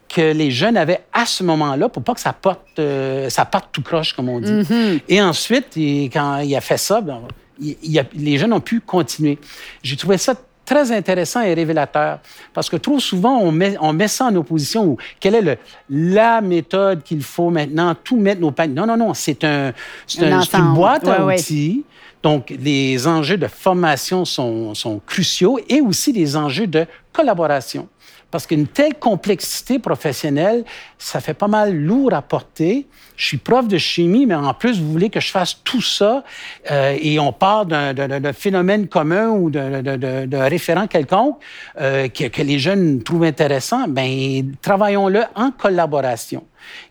[0.07, 3.69] que les jeunes avaient à ce moment-là pour pas que ça porte, euh, ça parte
[3.71, 4.51] tout croche, comme on dit.
[4.51, 5.01] Mm-hmm.
[5.09, 5.77] Et ensuite,
[6.13, 7.21] quand il a fait ça, ben,
[7.59, 9.39] les jeunes ont pu continuer.
[9.81, 12.19] J'ai trouvé ça très intéressant et révélateur.
[12.53, 14.83] Parce que trop souvent, on met, on met ça en opposition.
[14.85, 15.57] Où, quelle est le,
[15.89, 18.73] la méthode qu'il faut maintenant, tout mettre nos paniers?
[18.73, 19.73] Non, non, non, c'est un,
[20.19, 21.83] un, une boîte à outils.
[22.23, 27.87] Donc, les enjeux de formation sont, sont cruciaux et aussi les enjeux de collaboration.
[28.35, 30.65] Parce qu'une telle complexité professionnelle,
[30.97, 32.85] ça fait pas mal lourd à porter.
[33.15, 36.25] Je suis prof de chimie, mais en plus, vous voulez que je fasse tout ça
[36.69, 41.37] euh, et on part d'un phénomène commun ou d'un référent quelconque
[41.79, 43.87] euh, que, que, les jeunes trouvent intéressant.
[43.87, 46.43] Ben, travaillons-le en collaboration.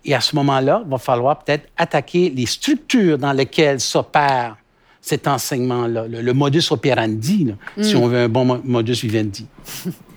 [0.03, 4.57] Et à ce moment-là, il va falloir peut-être attaquer les structures dans lesquelles s'opère
[5.03, 7.99] cet enseignement-là, le, modus operandi, si mm.
[7.99, 9.47] on veut un bon modus vivendi.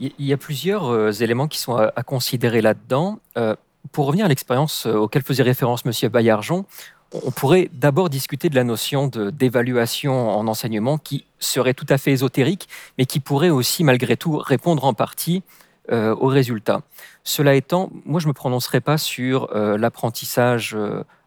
[0.00, 3.18] Il y a plusieurs euh, éléments qui sont à, considérer là-dedans.
[3.36, 3.54] Euh,
[3.92, 6.08] pour revenir à l'expérience euh, auquel faisait référence M.
[6.08, 6.64] Bayarjon,
[7.12, 12.12] on pourrait d'abord discuter de la notion d'évaluation en enseignement qui serait tout à fait
[12.12, 15.42] ésotérique, mais qui pourrait aussi malgré tout répondre en partie
[15.90, 16.82] aux résultats.
[17.24, 20.76] Cela étant, moi je ne me prononcerai pas sur l'apprentissage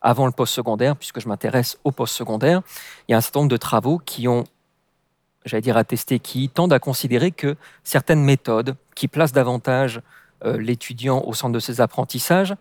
[0.02, 2.62] avant le post-secondaire, puisque je m'intéresse au post-secondaire.
[3.10, 4.46] Il y a un certain nombre de travaux qui ont
[5.46, 10.02] j'allais dire attestés, qui tendent à considérer que certaines méthodes qui placent davantage
[10.46, 12.56] euh, l'étudiant au centre de ses apprentissages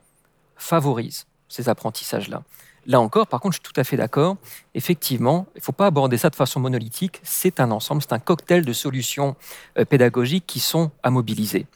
[0.56, 2.42] favorisent ces apprentissages-là.
[2.86, 4.36] Là encore, par contre, je suis tout à fait d'accord.
[4.74, 7.20] Effectivement, il ne faut pas aborder ça de façon monolithique.
[7.22, 9.36] C'est un ensemble, c'est un cocktail de solutions
[9.78, 11.66] euh, pédagogiques qui sont à mobiliser.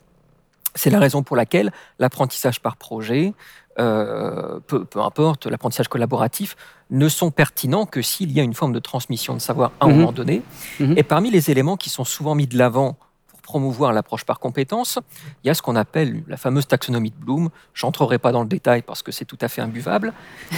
[0.75, 3.33] C'est la raison pour laquelle l'apprentissage par projet,
[3.79, 6.55] euh, peu, importe, l'apprentissage collaboratif,
[6.89, 9.89] ne sont pertinents que s'il y a une forme de transmission de savoir à un
[9.89, 9.97] mhm.
[9.97, 10.41] moment donné.
[10.79, 10.93] Mhm.
[10.97, 12.97] Et parmi les éléments qui sont souvent mis de l'avant
[13.27, 14.99] pour promouvoir l'approche par compétence,
[15.43, 17.49] il y a ce qu'on appelle la fameuse taxonomie de Bloom.
[17.73, 20.13] J'entrerai pas dans le détail parce que c'est tout à fait imbuvable.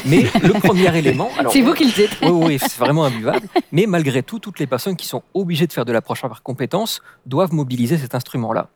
[0.05, 1.29] Mais le premier élément.
[1.51, 2.17] C'est vous qui le dites.
[2.21, 3.47] oui, oui c'est vraiment imbuvable.
[3.71, 7.01] Mais malgré tout, toutes les personnes qui sont obligées de faire de l'approche par compétence
[7.25, 8.69] doivent mobiliser cet instrument-là.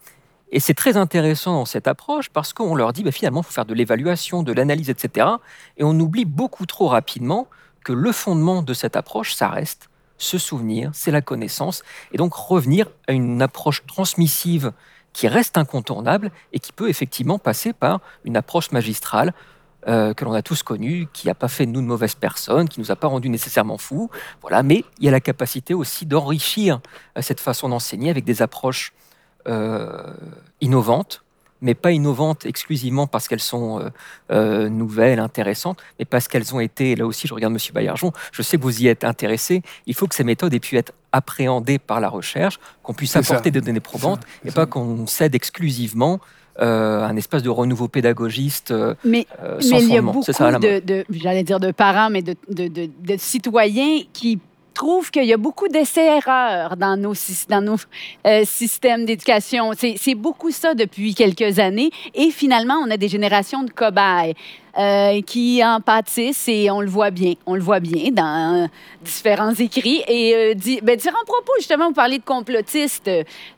[0.53, 3.51] Et c'est très intéressant dans cette approche parce qu'on leur dit bah, finalement, il faut
[3.51, 5.27] faire de l'évaluation, de l'analyse, etc.
[5.77, 7.47] Et on oublie beaucoup trop rapidement
[7.83, 9.89] que le fondement de cette approche, ça reste
[10.19, 11.81] se souvenir, c'est la connaissance,
[12.13, 14.71] et donc revenir à une approche transmissive
[15.11, 19.33] qui reste incontournable et qui peut effectivement passer par une approche magistrale
[19.87, 22.69] euh, que l'on a tous connue, qui n'a pas fait de nous de mauvaises personnes,
[22.69, 24.09] qui nous a pas rendus nécessairement fous.
[24.41, 26.79] Voilà, mais il y a la capacité aussi d'enrichir
[27.17, 28.93] euh, cette façon d'enseigner avec des approches
[30.61, 31.23] innovantes,
[31.63, 33.89] mais pas innovantes exclusivement parce qu'elles sont euh,
[34.31, 37.59] euh, nouvelles, intéressantes, mais parce qu'elles ont été, là aussi je regarde M.
[37.73, 40.77] Bayarjon, je sais que vous y êtes intéressé, il faut que ces méthodes aient pu
[40.77, 45.33] être appréhendées par la recherche, qu'on puisse apporter des données probantes, et pas qu'on cède
[45.33, 46.19] exclusivement
[46.59, 48.71] un espace de renouveau pédagogiste
[49.03, 54.01] mais, mais il y a beaucoup de, j'allais dire de parents, mais de, de citoyens
[54.13, 54.39] qui
[54.73, 57.13] trouve qu'il y a beaucoup d'essais-erreurs dans nos,
[57.49, 57.77] dans nos
[58.25, 59.71] euh, systèmes d'éducation.
[59.73, 61.91] C'est beaucoup ça depuis quelques années.
[62.13, 64.33] Et finalement, on a des générations de cobayes
[64.77, 67.33] euh, qui en pâtissent et on le voit bien.
[67.45, 68.69] On le voit bien dans
[69.01, 70.03] différents écrits.
[70.07, 73.09] Et euh, ben, différents propos, justement, vous parlez de complotistes.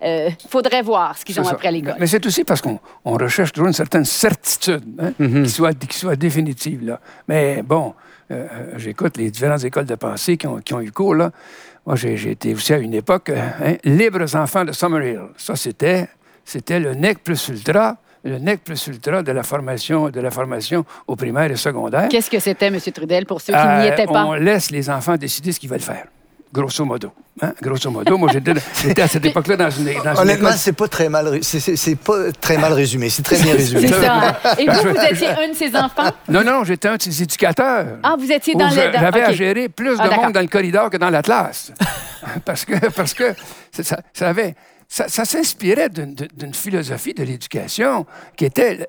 [0.02, 1.96] Il faudrait voir ce qu'ils ont appris à l'école.
[2.00, 5.44] Mais c'est aussi parce qu'on recherche toujours une certaine certitude hein, mm-hmm.
[5.44, 6.86] qui, soit, qui soit définitive.
[6.86, 7.00] Là.
[7.28, 7.94] Mais bon,
[8.32, 11.32] euh, euh, j'écoute les différentes écoles de pensée qui ont, qui ont eu cours, là.
[11.86, 15.22] Moi, j'ai été aussi à une époque, euh, hein, Libres enfants de Summerhill.
[15.38, 16.08] Ça, c'était,
[16.44, 20.84] c'était le NEC plus ultra, le NEC plus ultra de la formation, de la formation
[21.06, 22.10] au primaire et secondaire.
[22.10, 22.80] Qu'est-ce que c'était, M.
[22.80, 24.26] Trudel, pour ceux qui n'y étaient pas?
[24.26, 26.08] On laisse les enfants décider ce qu'ils veulent faire
[26.56, 27.12] grosso modo.
[27.42, 27.54] Hein?
[27.62, 31.40] Grosso modo, moi j'étais à cette époque-là dans une, dans Honnêtement, c'est pas très mal,
[31.42, 33.90] c'est pas très mal résumé, c'est très bien résumé.
[33.90, 34.40] Ça.
[34.58, 36.12] Et vous, vous étiez un de ces enfants?
[36.30, 37.98] Non, non, j'étais un de ces éducateurs.
[38.04, 38.74] Ah, vous étiez dans le.
[38.74, 41.74] J'avais à gérer plus ah, de monde dans le corridor que dans l'Atlas,
[42.46, 43.36] parce que parce que
[43.72, 44.56] ça, ça avait
[44.88, 48.06] ça, ça s'inspirait d'une philosophie de l'éducation
[48.38, 48.88] qui était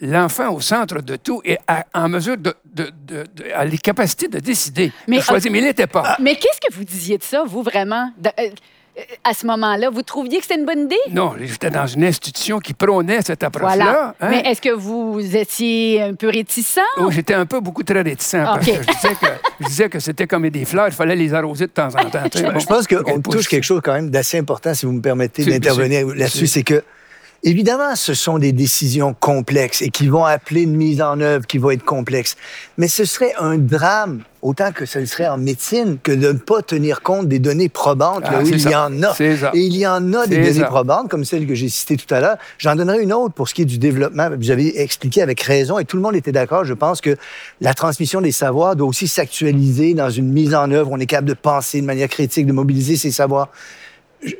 [0.00, 3.78] l'enfant au centre de tout et à- en mesure de, de, de, de- à les
[3.78, 5.50] capacités de décider, Mais, de choisir.
[5.50, 5.52] ok.
[5.52, 6.16] Mais il n'était pas.
[6.20, 8.50] Mais qu'est-ce que vous disiez de ça, vous, vraiment, euh, euh,
[9.24, 9.90] à ce moment-là?
[9.90, 10.96] Vous trouviez que c'était une bonne idée?
[11.10, 13.74] Non, j'étais dans une institution qui prônait cette approche-là.
[13.74, 14.14] Voilà.
[14.20, 14.28] hein?
[14.30, 16.78] Mais est-ce que vous étiez un peu réticent?
[16.98, 19.26] Oh, J'étais un peu beaucoup très réticent parce que je disais que,
[19.60, 22.20] je disais que c'était comme des fleurs, il fallait les arroser de temps en temps.
[22.22, 25.44] bon, Je pense qu'on touche quelque chose quand même d'assez important, si vous me permettez
[25.44, 26.82] d'intervenir là-dessus, c'est- c'est que,
[27.44, 31.58] évidemment, ce sont des décisions complexes et qui vont appeler une mise en œuvre qui
[31.58, 32.36] va être complexe.
[32.78, 36.62] Mais ce serait un drame, autant que ce serait en médecine, que de ne pas
[36.62, 38.70] tenir compte des données probantes, Ah, là où c'est il ça.
[38.70, 39.14] y en a.
[39.54, 40.64] Et il y en a des données ça.
[40.66, 42.36] probantes, comme celle que j'ai citée tout à l'heure.
[42.58, 44.28] J'en donnerai une autre pour ce qui est du développement.
[44.38, 46.64] Vous avez expliqué avec raison, et tout le monde était d'accord.
[46.64, 47.16] Je pense que
[47.60, 50.90] la transmission des savoirs doit aussi s'actualiser dans une mise en œuvre.
[50.92, 53.50] On est capable de penser de manière critique, de mobiliser ces savoirs.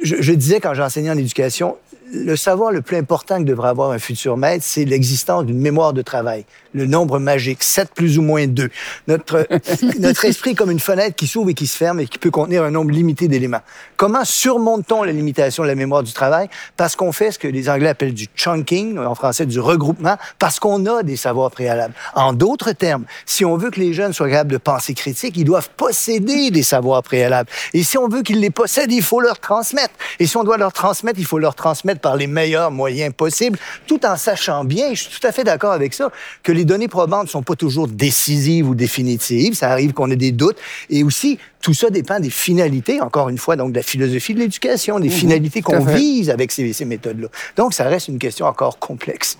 [0.03, 1.77] Je disais quand j'enseignais en éducation,
[2.15, 5.93] le savoir le plus important que devrait avoir un futur maître, c'est l'existence d'une mémoire
[5.93, 6.45] de travail.
[6.75, 8.69] Le nombre magique, 7 plus ou moins 2.
[9.09, 9.47] Notre,
[10.01, 12.31] notre esprit est comme une fenêtre qui s'ouvre et qui se ferme et qui peut
[12.31, 13.61] contenir un nombre limité d'éléments.
[13.97, 16.49] Comment surmonte-t-on la limitation de la mémoire du travail?
[16.77, 20.59] Parce qu'on fait ce que les Anglais appellent du chunking, en français du regroupement, parce
[20.59, 21.95] qu'on a des savoirs préalables.
[22.15, 25.45] En d'autres termes, si on veut que les jeunes soient capables de penser critique, ils
[25.45, 27.49] doivent posséder des savoirs préalables.
[27.73, 29.95] Et si on veut qu'ils les possèdent, il faut leur transmettre.
[30.19, 33.59] Et si on doit leur transmettre, il faut leur transmettre par les meilleurs moyens possibles,
[33.87, 36.11] tout en sachant bien, et je suis tout à fait d'accord avec ça,
[36.43, 39.55] que les données probantes ne sont pas toujours décisives ou définitives.
[39.55, 40.57] Ça arrive qu'on ait des doutes.
[40.91, 44.41] Et aussi, tout ça dépend des finalités, encore une fois, donc de la philosophie de
[44.41, 47.29] l'éducation, des finalités tout à qu'on vise avec ces, ces méthodes-là.
[47.57, 49.39] Donc, ça reste une question encore complexe.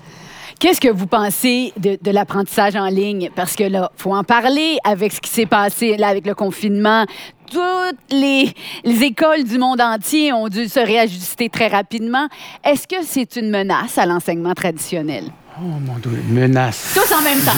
[0.61, 3.29] Qu'est-ce que vous pensez de, de l'apprentissage en ligne?
[3.35, 7.07] Parce que là, faut en parler avec ce qui s'est passé là, avec le confinement.
[7.51, 8.55] Toutes les,
[8.85, 12.29] les écoles du monde entier ont dû se réajuster très rapidement.
[12.65, 15.25] Est-ce que c'est une menace à l'enseignement traditionnel?
[15.59, 16.95] Oh mon Dieu, menace.
[16.95, 17.53] Tous en même temps.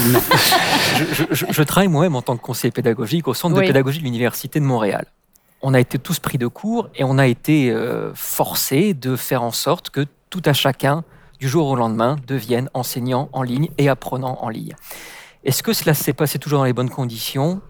[1.12, 3.62] je, je- je travaille moi-même en tant que conseiller pédagogique au Centre Oui.
[3.62, 5.06] de pédagogie de l'Université de Montréal.
[5.62, 9.42] On a été tous pris de court et on a été euh, forcés de faire
[9.42, 11.04] en sorte que tout à chacun,
[11.40, 14.74] du jour au lendemain, devienne enseignant en ligne et apprenant en ligne.
[15.44, 17.60] Est-ce que cela s'est passé toujours dans les bonnes conditions?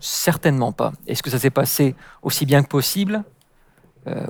[0.00, 0.92] Certainement pas.
[1.06, 3.22] Est-ce que ça s'est passé aussi bien que possible?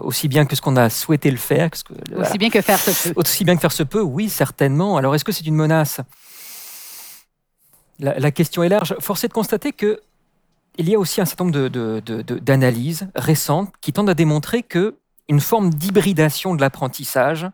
[0.01, 2.29] Aussi bien que ce qu'on a souhaité le faire que ce que- voilà.
[2.29, 3.21] Aussi bien que faire se peut.
[3.21, 4.97] Aussi bien que faire se peut, oui, certainement.
[4.97, 6.01] Alors, est-ce que c'est une menace?
[7.99, 8.95] La, la question est large.
[9.01, 10.01] Force est de constater que
[10.79, 14.11] il y a aussi un certain nombre de- de- de- de- d'analyses récentes qui tendent
[14.11, 14.97] à démontrer que
[15.29, 17.49] une forme d'hybridation de l'apprentissage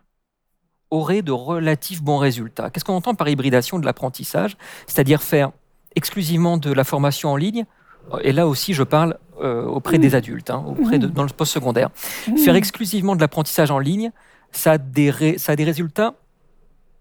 [0.91, 2.69] aurait de relatifs bons résultats.
[2.69, 4.57] Qu'est-ce qu'on entend par hybridation de l'apprentissage?
[4.87, 5.51] C'est-à-dire faire
[5.95, 7.65] exclusivement de la formation en ligne?
[8.21, 11.89] Et là aussi, je parle euh, auprès des adultes, hein, auprès de, dans le post-secondaire.
[12.43, 14.11] Faire exclusivement de l'apprentissage en ligne,
[14.51, 16.13] ça a des, ré- ça a des résultats,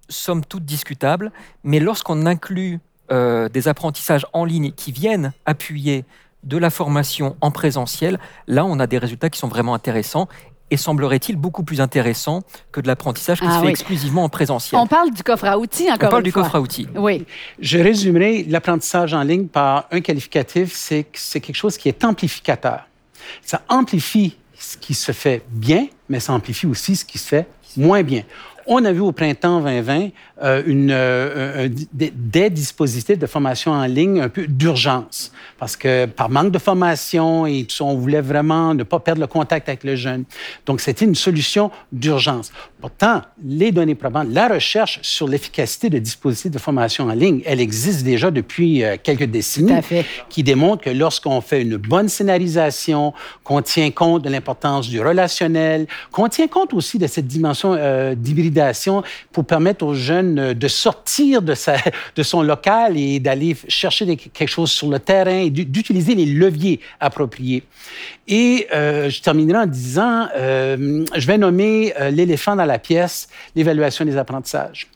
[0.08, 1.32] somme toute discutables,
[1.64, 2.80] mais lorsqu'on inclut
[3.10, 6.04] euh, des apprentissages en ligne qui viennent appuyer
[6.44, 8.18] de la formation en présentiel,
[8.48, 10.28] là, on a des résultats qui sont vraiment intéressants
[10.72, 12.42] et semblerait-il beaucoup plus intéressants
[12.72, 13.70] que de l'apprentissage qui Ah se fait oui.
[13.70, 14.80] exclusivement en présentiel.
[14.80, 16.42] On parle du coffre à outils On encore parle une du fois.
[16.42, 16.88] coffre à outils.
[16.96, 17.24] Oui.
[17.60, 22.02] Je résumerai l'apprentissage en ligne par un qualificatif, c'est que c'est quelque chose qui est
[22.04, 22.86] amplificateur.
[23.44, 27.46] Ça amplifie ce qui se fait bien, mais ça amplifie aussi ce qui se fait
[27.76, 28.22] moins bien.
[28.66, 30.08] On a vu au printemps 2020
[30.42, 36.06] euh, une, euh, des, des dispositifs de formation en ligne un peu d'urgence, parce que
[36.06, 39.68] par manque de formation et tout ça, on voulait vraiment ne pas perdre le contact
[39.68, 40.24] avec le jeune.
[40.66, 42.52] Donc, c'était une solution d'urgence.
[42.80, 47.60] Pourtant, les données probantes, la recherche sur l'efficacité de dispositifs de formation en ligne, elle
[47.60, 49.72] existe déjà depuis euh, quelques décennies
[50.28, 53.12] qui démontre que lorsqu'on fait une bonne scénarisation,
[53.44, 58.14] qu'on tient compte de l'importance du relationnel, qu'on tient compte aussi de cette dimension euh,
[58.14, 61.54] d'hybridation pour permettre aux jeunes de sortir de,
[62.22, 66.80] son local et d'aller chercher quelque chose sur le terrain et d'u- d'utiliser les leviers
[67.00, 67.62] appropriés.
[68.28, 73.28] Et euh, je terminerai en disant, euh, je vais nommer euh, l'éléphant dans la pièce,
[73.54, 74.88] l'évaluation des apprentissages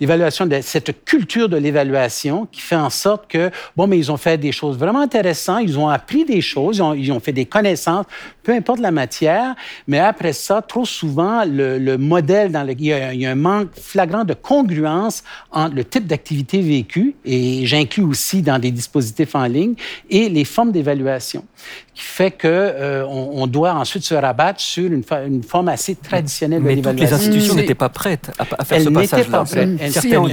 [0.00, 4.16] l'évaluation de cette culture de l'évaluation qui fait en sorte que, bon, mais ils ont
[4.16, 7.32] fait des choses vraiment intéressantes, ils ont appris des choses, ils ont, ils ont fait
[7.32, 8.06] des connaissances,
[8.42, 9.54] peu importe la matière,
[9.86, 13.26] mais après ça, trop souvent, le, le modèle dans le, il, y a, il y
[13.26, 18.58] a un manque flagrant de congruence entre le type d'activité vécue, et j'inclus aussi dans
[18.58, 19.74] des dispositifs en ligne,
[20.10, 21.44] et les formes d'évaluation
[21.96, 26.60] qui fait qu'on euh, on doit ensuite se rabattre sur une, une forme assez traditionnelle
[26.60, 29.44] Mais de toutes les institutions n'étaient pas prêtes à, à faire Elles ce passage-là.
[29.46, 29.52] Si
[29.92, 30.26] Certaines on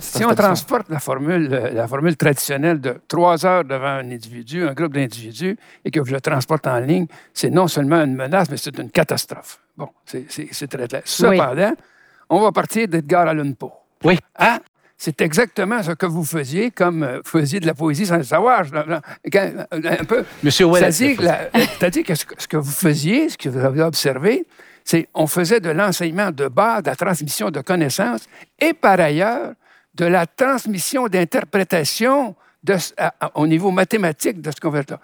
[0.00, 4.66] Si on transporte la formule, euh, la formule traditionnelle de trois heures devant un individu,
[4.66, 8.48] un groupe d'individus, et que je le transporte en ligne, c'est non seulement une menace,
[8.50, 9.60] mais c'est une catastrophe.
[9.76, 10.26] Bon, c'est-
[10.66, 11.02] très clair.
[11.04, 11.72] Cependant,
[12.30, 13.70] on va partir d'Edgar Allan Poe.
[14.04, 14.18] Oui.
[14.38, 14.60] Hein?
[15.02, 18.22] C'est exactement ce que vous faisiez, comme euh, vous faisiez de la poésie sans le
[18.22, 18.64] savoir.
[19.32, 20.24] Quand- Un peu.
[20.42, 20.92] Monsieur Ouellet.
[20.92, 21.18] C'est-à-dire,
[21.54, 24.44] c'est-à-dire que ce, que ce que vous faisiez, ce que vous avez observé,
[24.84, 28.26] c'est on faisait de l'enseignement de base, de la transmission de connaissances,
[28.60, 29.54] et par ailleurs,
[29.94, 32.36] de la transmission d'interprétation
[33.36, 35.00] au niveau mathématique de ce qu'on fait là.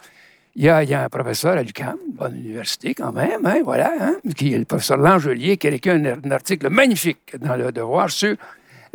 [0.57, 3.61] Il y, a, il y a un professeur à l'UQAM, bonne université quand même, hein,
[3.65, 7.57] voilà, hein, qui est le professeur Langelier, qui a écrit un, un article magnifique dans
[7.57, 8.37] Le Devoir sur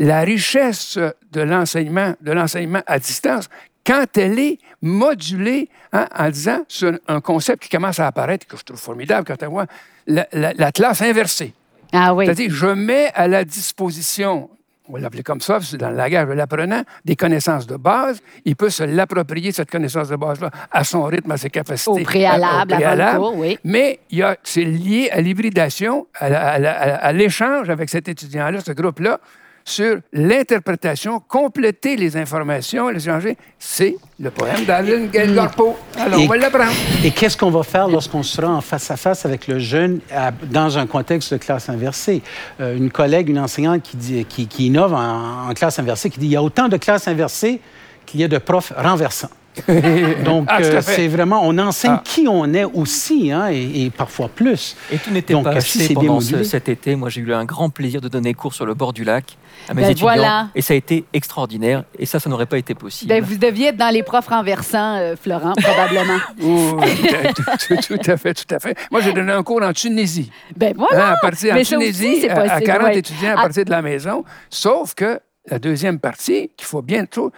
[0.09, 0.97] la richesse
[1.31, 3.49] de l'enseignement, de l'enseignement à distance
[3.85, 8.57] quand elle est modulée hein, en disant sur un concept qui commence à apparaître, que
[8.57, 9.65] je trouve formidable quand on voit
[10.07, 11.53] la, la- la classe inversée.
[11.93, 12.25] Ah oui.
[12.25, 14.49] C'est-à-dire, je mets à la disposition,
[14.87, 18.21] on va l'appeler comme ça, c'est dans le langage de l'apprenant, des connaissances de base.
[18.45, 21.91] Il peut se l'approprier, cette connaissance de base-là, à son rythme, à ses capacités.
[22.01, 23.19] Au préalable, euh, au avant le préalable.
[23.19, 23.59] cours, oui.
[23.63, 23.99] Mais
[24.43, 29.19] c'est lié à l'hybridation, à, à à- à l'échange avec cet étudiant-là, ce groupe-là,
[29.65, 33.37] sur l'interprétation, compléter les informations, les échanger.
[33.59, 35.75] C'est le poème d'Allen Edgar Poe.
[35.97, 36.71] Alors, Et- on va l'apprendre.
[37.03, 40.31] Et qu'est-ce qu'on va faire lorsqu'on sera en face à face avec le jeune à-
[40.31, 42.21] dans un contexte de classe inversée?
[42.59, 46.19] Euh, une collègue, une enseignante qui, dit- qui, qui innove en, en classe inversée, qui
[46.19, 47.61] dit il y a autant de classes inversées
[48.05, 49.29] qu'il y a de profs renversants.
[50.25, 52.01] Donc, Ah, euh, c'est vraiment, on enseigne Ah.
[52.03, 54.75] qui on est aussi, hein, et, et parfois plus.
[54.91, 56.95] Et tout n'était pas si assez c'est bien pendant ce- cet été.
[56.95, 59.37] Moi, j'ai eu un grand plaisir de donner cours sur le bord du lac
[59.69, 60.07] à mes Ben étudiants.
[60.07, 60.47] voilà.
[60.55, 61.83] Et ça a été extraordinaire.
[61.99, 63.09] Et ça, ça n'aurait pas été possible.
[63.09, 66.19] Ben, vous deviez être dans les profs renversants, euh, Florent, probablement.
[66.41, 66.87] Oui,
[67.35, 67.43] tout,
[67.77, 68.77] tout- tout à fait, tout à fait.
[68.89, 70.31] Moi, j'ai donné un cours en Tunisie.
[70.55, 71.09] ben voilà.
[71.09, 72.97] Hein, à partir en Mais aussi, Tunisie, c'est à, à possible, 40 ouais.
[72.99, 73.41] étudiants à Ah.
[73.43, 74.23] partir de la maison.
[74.49, 77.31] Sauf que la deuxième partie, qu'il faut bien trouver,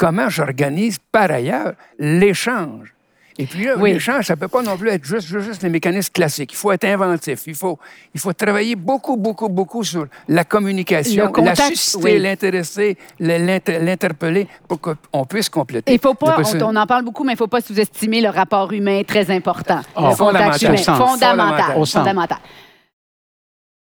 [0.00, 2.94] comment j'organise par ailleurs l'échange.
[3.38, 3.92] Et puis là, Oui.
[3.92, 6.52] l'échange, ça ne peut pas non plus être juste, juste, juste les mécanismes classiques.
[6.52, 7.38] Il faut être inventif.
[7.46, 7.78] Il faut,
[8.14, 12.18] il faut travailler beaucoup, beaucoup, beaucoup sur la communication, Le contact, la susciter, oui.
[12.18, 15.92] l'intéresser, l'inter- l'interpeller pour qu'on puisse compléter.
[15.92, 18.28] Il faut pas, on, on en parle beaucoup, mais il ne faut pas sous-estimer le
[18.30, 19.80] rapport humain très important.
[19.96, 20.62] Ah, le fondamental.
[20.62, 20.76] humain.
[20.76, 21.06] Fondamental.
[21.06, 21.78] Fondamental.
[21.78, 22.38] Au fondamental.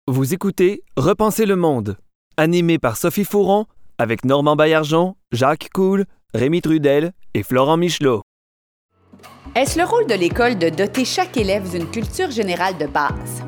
[0.07, 1.97] Vous écoutez Repenser le monde,
[2.37, 3.67] animé par Sophie Fouron,
[3.99, 8.23] avec Normand Baillargeon, Jacques Cool, Rémi Trudel et Florent Michelot.
[9.55, 13.43] Est-ce le rôle de l'école de doter chaque élève d'une culture générale de base?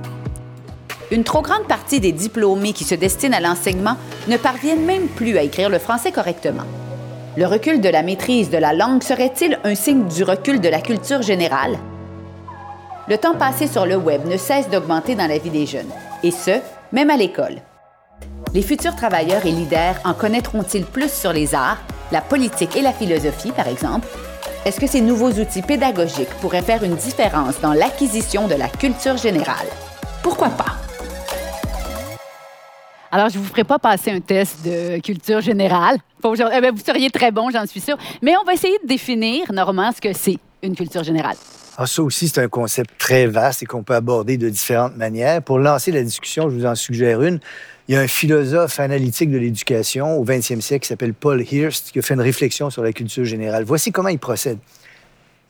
[1.10, 3.96] Une trop grande partie des diplômés qui se destinent à l'enseignement
[4.28, 6.64] ne parviennent même plus à écrire le français correctement.
[7.36, 10.80] Le recul de la maîtrise de la langue serait-il un signe du recul de la
[10.80, 11.78] culture générale?
[13.08, 15.90] Le temps passé sur le web ne cesse d'augmenter dans la vie des jeunes,
[16.22, 16.60] et ce,
[16.92, 17.60] même à l'école.
[18.54, 21.78] Les futurs travailleurs et leaders en connaîtront-ils plus sur les arts,
[22.10, 24.06] la politique et la philosophie, par exemple?
[24.64, 29.16] Est-ce que ces nouveaux outils pédagogiques pourraient faire une différence dans l'acquisition de la culture
[29.16, 29.66] générale?
[30.22, 30.76] Pourquoi pas?
[33.12, 35.98] Alors, je ne vous ferai pas passer un test de culture générale.
[36.22, 36.32] Pas.
[36.54, 37.98] Eh bien, vous seriez très bon, j'en suis sûre.
[38.22, 41.36] Mais on va essayer de définir, Normand, ce que c'est une culture générale.
[41.78, 45.42] Ah, ça aussi, c'est un concept très vaste et qu'on peut aborder de différentes manières.
[45.42, 47.38] Pour lancer la discussion, je vous en suggère une.
[47.88, 51.92] Il y a un philosophe analytique de l'éducation au 20e siècle qui s'appelle Paul Hirst
[51.92, 53.62] qui a fait une réflexion sur la culture générale.
[53.62, 54.58] Voici comment il procède.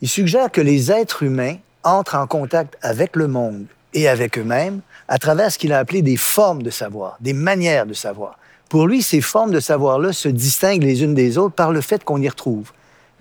[0.02, 3.64] Il suggère que les êtres humains entrent en contact avec le monde
[3.94, 7.86] et avec eux-mêmes à travers ce qu'il a appelé des formes de savoir, des manières
[7.86, 8.38] de savoir.
[8.68, 12.04] Pour lui, ces formes de savoir-là se distinguent les unes des autres par le fait
[12.04, 12.70] qu'on y retrouve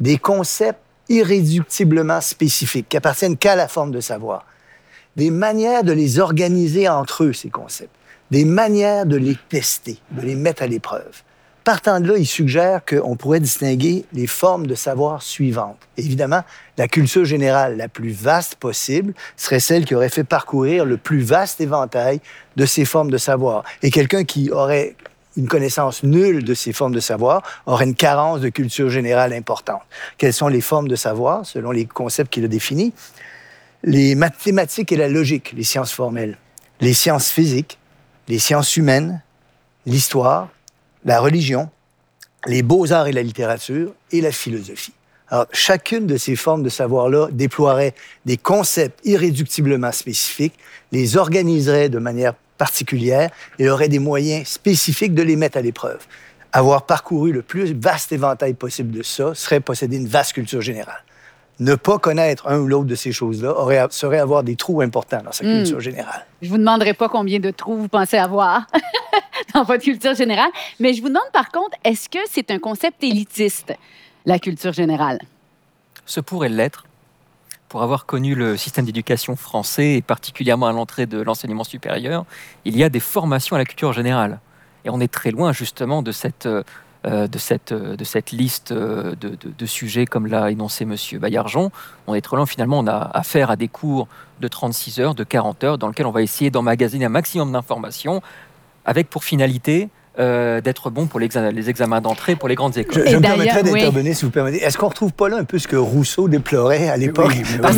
[0.01, 4.45] des concepts irréductiblement spécifiques qui appartiennent qu'à la forme de savoir,
[5.15, 7.95] des manières de les organiser entre eux, ces concepts,
[8.31, 11.23] des manières de les tester, de les mettre à l'épreuve.
[11.65, 15.79] Partant de là, il suggère qu'on pourrait distinguer les formes de savoir suivantes.
[15.97, 16.43] Évidemment,
[16.77, 21.21] la culture générale la plus vaste possible serait celle qui aurait fait parcourir le plus
[21.21, 22.21] vaste éventail
[22.55, 23.63] de ces formes de savoir.
[23.81, 24.95] Et quelqu'un qui aurait
[25.37, 29.81] une connaissance nulle de ces formes de savoir aurait une carence de culture générale importante.
[30.19, 32.93] Quelles sont les formes de savoir, selon les concepts qu'il a définis?
[33.83, 36.37] Les mathématiques et la logique, les sciences formelles,
[36.79, 37.79] les sciences physiques,
[38.27, 39.21] les sciences humaines,
[39.85, 40.49] l'histoire,
[41.03, 41.69] la religion,
[42.47, 44.93] les beaux-arts et la littérature et la philosophie.
[45.29, 47.95] Alors, chacune de ces formes de savoir-là déploierait
[48.25, 50.53] des concepts irréductiblement spécifiques,
[50.91, 56.05] les organiserait de manière particulière et aurait des moyens spécifiques de les mettre à l'épreuve.
[56.51, 61.03] Avoir parcouru le plus vaste éventail possible de ça serait posséder une vaste culture générale.
[61.59, 65.21] Ne pas connaître un ou l'autre de ces choses-là aurait, serait avoir des trous importants
[65.23, 65.57] dans sa Hmm.
[65.63, 66.25] culture générale.
[66.41, 68.67] Je vous demanderai pas combien de trous vous pensez avoir
[69.53, 70.49] dans votre culture générale,
[70.79, 73.73] mais je vous demande par contre, est-ce que c'est un concept élitiste,
[74.25, 75.19] la culture générale?
[76.05, 76.85] Ce pourrait l'être.
[77.69, 82.25] Pour avoir connu le système d'éducation français, et particulièrement à l'entrée de l'enseignement supérieur,
[82.63, 84.39] il y a des formations à la culture générale.
[84.85, 86.63] Et on est très loin justement de cette, euh,
[87.27, 90.95] de cette, euh, de cette liste euh, de, de- sujets comme l'a énoncé M.
[91.19, 91.71] Baillargeon.
[92.07, 94.07] On est très loin, finalement, on a affaire à des cours
[94.41, 98.21] de 36 heures, de 40 heures, dans lesquels on va essayer d'emmagasiner un maximum d'informations,
[98.85, 99.89] avec pour finalité
[100.19, 101.27] euh, d'être bon pour les
[101.69, 103.03] examens d'entrée pour les grandes Je, écoles.
[103.07, 103.71] Et je me permettrais oui.
[103.73, 104.63] d'intervenir, si vous permettez.
[104.63, 107.33] Est-ce qu'on retrouve pas là un peu ce que Rousseau déplorait à l'époque?
[107.35, 107.71] Oui, Ah,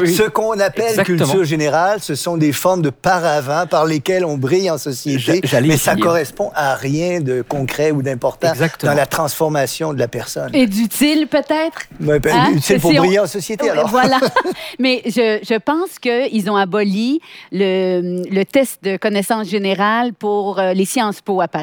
[0.00, 0.14] oui.
[0.14, 1.18] ce qu'on appelle Exactement.
[1.18, 5.76] culture générale, ce sont des formes de paravents par lesquelles on brille en société, mais
[5.76, 6.06] ça venir.
[6.06, 8.52] correspond à rien de concret ou d'important
[8.82, 10.50] dans la transformation de la personne.
[10.54, 11.82] Et d'utile peut-être?
[12.00, 12.52] Ouais, ben, Hein?
[12.54, 13.88] Utile pour Si on- briller en société, Oui, alors.
[13.88, 14.18] Voilà.
[14.78, 17.20] Mais je, je pense qu'ils ont aboli
[17.52, 21.61] le, le test de connaissance générale pour euh, les Sciences Po à Paris.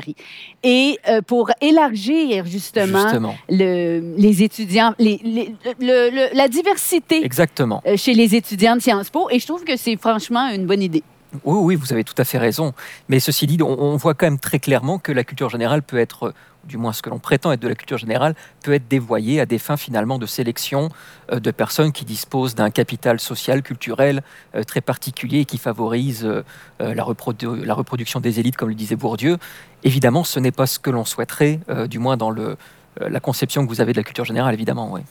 [0.63, 3.35] Et euh, pour élargir justement, Justement.
[3.49, 7.81] Le, les étudiants, les, les- le- le- la diversité Exactement.
[7.85, 9.29] euh, chez les étudiants de Sciences Po.
[9.31, 11.03] Et je trouve que c'est franchement une bonne idée.
[11.45, 12.73] Oui, oui, vous avez tout à fait raison.
[13.07, 15.97] Mais ceci dit, on, on voit quand même très clairement que la culture générale peut
[15.99, 16.33] être,
[16.63, 19.45] du moins ce que l'on prétend être de la culture générale, peut être dévoyée à
[19.45, 20.89] des fins finalement de sélection
[21.31, 24.21] euh, de personnes qui disposent d'un capital social, culturel
[24.55, 26.43] euh, très particulier et qui favorise euh,
[26.79, 29.37] la, la reproduction des élites, comme le disait Bourdieu.
[29.83, 32.57] Évidemment, ce n'est pas ce que l'on souhaiterait, du moins dans le,
[32.99, 34.91] la conception que vous avez de la culture générale, évidemment.
[34.91, 35.01] Oui.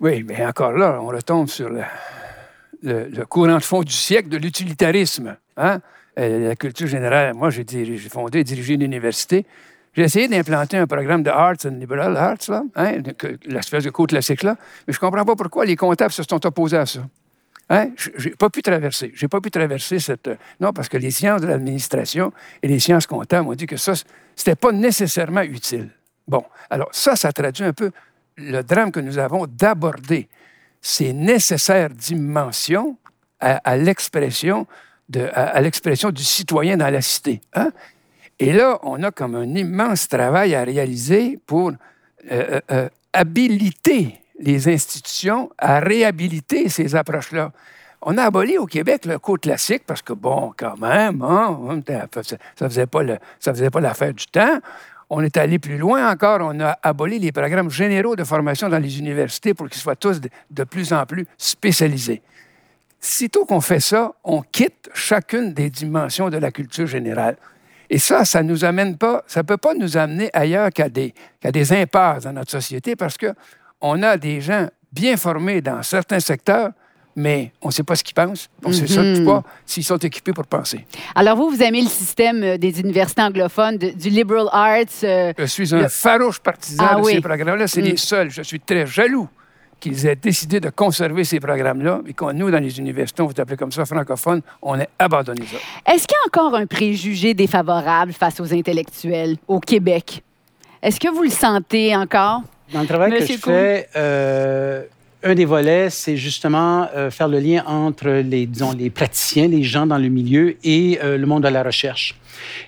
[0.00, 5.36] Oui, mais encore là, on retombe sur le, courant de fond du siècle de l'utilitarisme.
[5.56, 5.80] Hein?
[6.16, 7.64] La culture générale, moi, j'ai
[8.10, 9.46] fondé et dirigé une université.
[9.94, 12.92] J'ai essayé d'implanter un programme de Arts and Liberal Arts, là, hein,
[13.46, 16.44] l'espèce de cours classique là, mais je ne comprends pas pourquoi les comptables se sont
[16.46, 17.00] opposés à ça.
[17.70, 17.90] Hein?
[17.96, 19.12] Je n'ai pas pu traverser.
[19.14, 20.30] J'ai pas pu traverser cette.
[20.60, 22.32] Non, parce que les sciences de l'administration
[22.62, 23.92] et les sciences comptables ont dit que ça,
[24.34, 25.90] c'était pas nécessairement utile.
[26.26, 27.90] Bon, alors ça, ça traduit un peu
[28.36, 30.28] le drame que nous avons d'aborder
[30.80, 32.96] ces nécessaires dimensions
[33.40, 34.66] à, l'expression
[35.32, 37.40] à l'expression du citoyen dans la cité.
[37.54, 37.70] hein?
[38.40, 41.74] Et là, on a comme un immense travail à réaliser pour euh,
[42.30, 47.52] euh, euh, habiliter les institutions à réhabiliter ces approches-là.
[48.00, 51.80] On a aboli au Québec le cours classique parce que, bon, quand même, hein,
[52.22, 53.02] ça ne faisait pas
[53.40, 54.60] faisait pas l'affaire du temps.
[55.10, 56.38] On est allé plus loin encore.
[56.42, 60.20] On a aboli les programmes généraux de formation dans les universités pour qu'ils soient tous
[60.20, 62.22] de plus en plus spécialisés.
[63.00, 67.36] Sitôt qu'on fait ça, on quitte chacune des dimensions de la culture générale.
[67.90, 71.50] Et ça, ça nous amène pas, ça peut pas nous amener ailleurs qu'à des, qu'à
[71.50, 73.32] des impasses dans notre société parce que
[73.80, 76.70] on a des gens bien formés dans certains secteurs,
[77.16, 78.48] mais on ne sait pas ce qu'ils pensent.
[78.64, 80.84] On ne sait surtout pas s'ils sont équipés pour penser.
[81.14, 84.78] Alors vous, vous aimez le système euh, des universités anglophones, de- du liberal arts.
[85.04, 87.14] euh, Je suis un Le- farouche partisan Ah de oui.
[87.14, 87.66] ces programmes-là.
[87.66, 87.84] C'est Mm.
[87.84, 88.30] les seuls.
[88.30, 89.28] Je suis très jaloux
[89.80, 93.40] qu'ils aient décidé de conserver ces programmes-là et qu'on, nous, dans les universités, on vous
[93.40, 95.92] appelle comme ça, francophones, on ait abandonné ça.
[95.92, 100.22] Est-ce qu'il y a encore un préjugé défavorable face aux intellectuels au Québec?
[100.82, 102.42] Est-ce que vous le sentez encore?
[102.72, 104.84] Dans le travail Monsieur que je fais, euh,
[105.22, 109.62] un des volets, c'est justement euh, faire le lien entre les, disons, les praticiens, les
[109.62, 112.14] gens dans le milieu et euh, le monde de la recherche.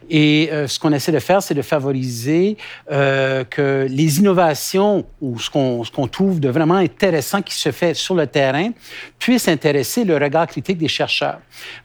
[0.08, 2.56] Et euh, ce qu'on essaie de faire, c'est de favoriser
[2.90, 8.14] euh, que les innovations ou ce qu'on trouve de vraiment intéressant qui se fait sur
[8.14, 8.70] le terrain
[9.18, 11.40] puissent intéresser le regard critique des chercheurs.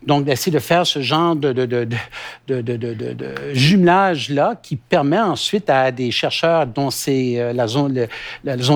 [0.06, 1.88] Donc, d'essayer de faire ce genre de,
[3.54, 8.08] jumelage-là qui permet ensuite à des chercheurs dont c'est euh, la zone,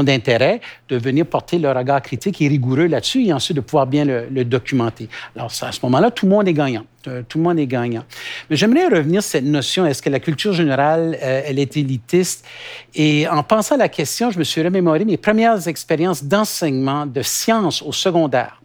[0.03, 4.05] d'intérêt de venir porter le regard critique et rigoureux là-dessus et ensuite de pouvoir bien
[4.05, 5.07] le, le documenter.
[5.35, 6.85] Alors, à ce moment-là, tout le monde est gagnant.
[7.07, 8.03] Euh, Tout le monde est gagnant.
[8.49, 12.45] Mais j'aimerais revenir sur cette notion, est-ce que la culture générale, euh, elle est élitiste?
[12.93, 17.21] Et en pensant à la question, je me suis remémoré mes premières expériences d'enseignement de
[17.21, 18.61] sciences au secondaire.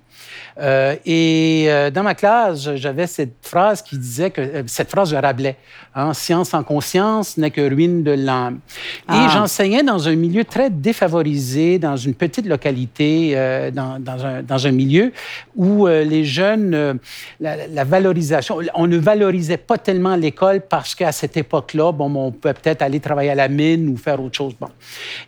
[0.61, 5.11] Euh, et euh, dans ma classe, j'avais cette phrase qui disait que euh, cette phrase
[5.11, 5.57] de Rabelais,
[5.95, 8.61] hein, science sans conscience n'est que ruine de l'âme.
[9.09, 9.27] Ah.
[9.27, 13.35] Et j'enseignais dans un milieu très défavorisé, dans une petite localité,
[13.73, 15.13] dans, dans un, dans un milieu
[15.57, 16.99] où les jeunes,
[17.41, 22.33] la, la valorisation, on ne valorisait pas tellement l'école parce qu'à cette époque-là, bon, on
[22.33, 24.55] pouvait peut-être aller travailler à la mine ou faire autre chose.
[24.61, 24.69] Bon.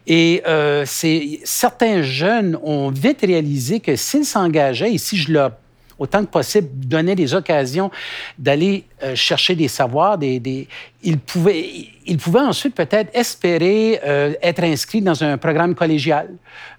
[0.07, 0.43] Et
[0.85, 5.53] c'est, certains jeunes ont vite réalisé que s'ils s'engageaient, et je leur
[5.99, 7.91] autant que possible, donner des occasions
[8.39, 10.69] d'aller euh, chercher des savoirs, des, des-
[11.03, 16.29] il pouvait, il pouvait ensuite peut-être espérer euh, être inscrit dans un programme collégial.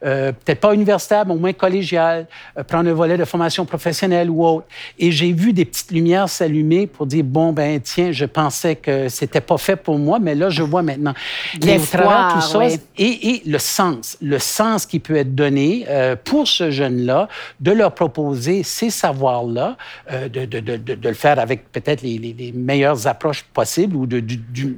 [0.05, 4.29] Euh, peut-être pas universitaire, mais au moins collégial, euh, prendre un volet de formation professionnelle
[4.29, 4.67] ou autre.
[4.97, 9.09] Et j'ai vu des petites lumières s'allumer pour dire, bon, ben tiens, je pensais que
[9.09, 11.13] c'était pas fait pour moi, mais là, je vois maintenant.
[11.61, 12.79] L'espoir, tout ça, oui.
[12.97, 15.85] et, et le sens, le sens qui peut être donné
[16.23, 17.27] pour ce jeune-là,
[17.59, 19.77] de leur proposer ces savoirs-là,
[20.11, 23.95] de, de, de, de, de le faire avec peut-être les, les, les meilleures approches possibles
[23.95, 24.77] ou de, du,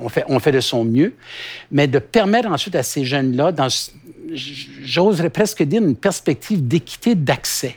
[0.00, 1.14] on, fait, on fait de son mieux,
[1.70, 3.68] mais de permettre ensuite à ces jeunes-là, dans,
[4.32, 7.76] j'oserais presque dire, une perspective d'équité d'accès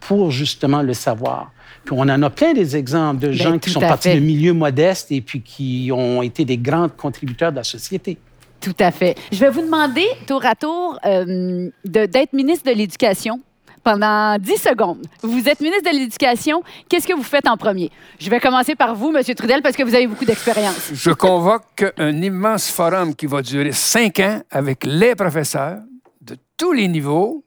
[0.00, 1.50] pour justement le savoir.
[1.84, 5.12] Puis on en a plein des exemples de gens qui sont partis de milieux modestes
[5.12, 8.18] et puis qui ont été des grands contributeurs de la société.
[8.60, 9.14] Tout à fait.
[9.30, 13.40] Je vais vous demander, tour à tour, euh, de- d'être ministre de l'Éducation
[13.86, 15.06] pendant 10 secondes.
[15.22, 16.60] Vous êtes ministre de l'Éducation.
[16.88, 17.92] Qu'est-ce que vous faites en premier?
[18.18, 19.22] Je vais commencer par vous, M.
[19.22, 20.90] Trudel, parce que vous avez beaucoup d'expérience.
[20.92, 25.78] Je convoque un immense forum qui va durer cinq ans avec les professeurs
[26.20, 27.44] de tous les niveaux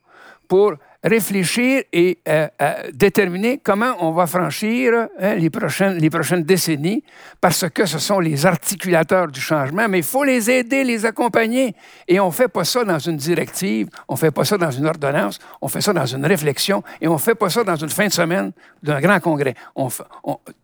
[0.48, 7.04] pour réfléchir et euh, euh, déterminer comment on va franchir hein, les, prochaines, décennies,
[7.40, 11.74] parce que ce sont les articulateurs du changement, mais il faut les aider, les accompagner.
[12.08, 14.72] Et on ne fait pas ça dans une directive, on ne fait pas ça dans
[14.72, 17.78] une ordonnance, on fait ça dans une réflexion, et on ne fait pas ça dans
[17.78, 18.52] une fin de semaine
[18.84, 19.56] d'un grand congrès.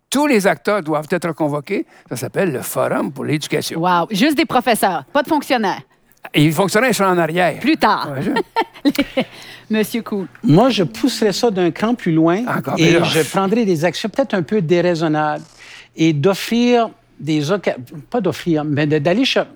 [0.09, 1.85] Tous les acteurs doivent être convoqués.
[2.07, 3.81] Ça s'appelle le Forum pour l'éducation.
[3.81, 4.07] Wow.
[4.11, 5.81] Juste des professeurs, pas de fonctionnaires.
[6.33, 7.59] Et les fonctionnaires sont en arrière.
[7.59, 8.11] Plus tard.
[8.13, 9.21] Ouais, je-
[9.69, 10.27] Monsieur Cool.
[10.43, 14.33] Moi, je pousserais ça d'un cran plus loin Encore, et je prendrais des actions peut-être
[14.35, 15.43] un peu déraisonnables
[15.95, 19.47] et d'offrir des occasions, pas d'offrir, mais d'aller cher-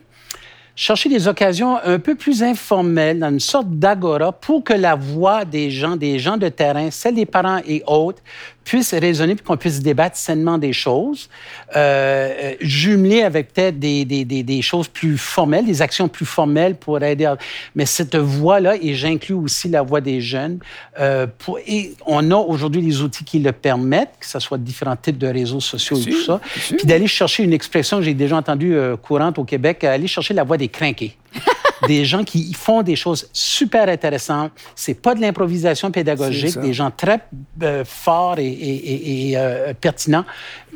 [0.76, 5.46] chercher des occasions un peu plus informelles, dans une sorte d'agora, pour que la voix
[5.46, 8.22] des gens, des gens de terrain, celle des parents et autres,
[8.70, 11.28] puisse résonner puis qu'on puisse débattre sainement des choses,
[11.76, 16.76] euh, jumelées avec peut-être des, des, des, des choses plus formelles, des actions plus formelles
[16.76, 17.26] pour aider.
[17.26, 17.38] à-
[17.76, 20.60] Mais cette voix-là, et j'inclus aussi la voix des jeunes,
[21.00, 24.96] euh, pour, et on a aujourd'hui les outils qui le permettent, que ce soit différents
[24.96, 26.40] types de réseaux sociaux et tout ça,
[26.78, 30.34] puis d'aller chercher une expression que j'ai déjà entendue euh, courante au Québec, aller chercher
[30.36, 31.16] la voix des crinqués.
[31.88, 34.52] des gens qui font des choses super intéressantes.
[34.76, 37.20] C'est pas de l'improvisation pédagogique, des gens très
[37.64, 40.26] euh, forts et, et- et- et, euh, pertinents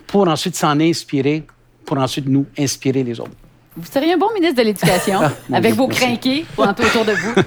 [0.08, 1.44] pour ensuite s'en inspirer,
[1.86, 3.32] pour ensuite nous inspirer les autres.
[3.76, 5.20] Vous seriez un bon ministre de l'Éducation,
[5.50, 7.34] mon avec vos crinqués autour de vous.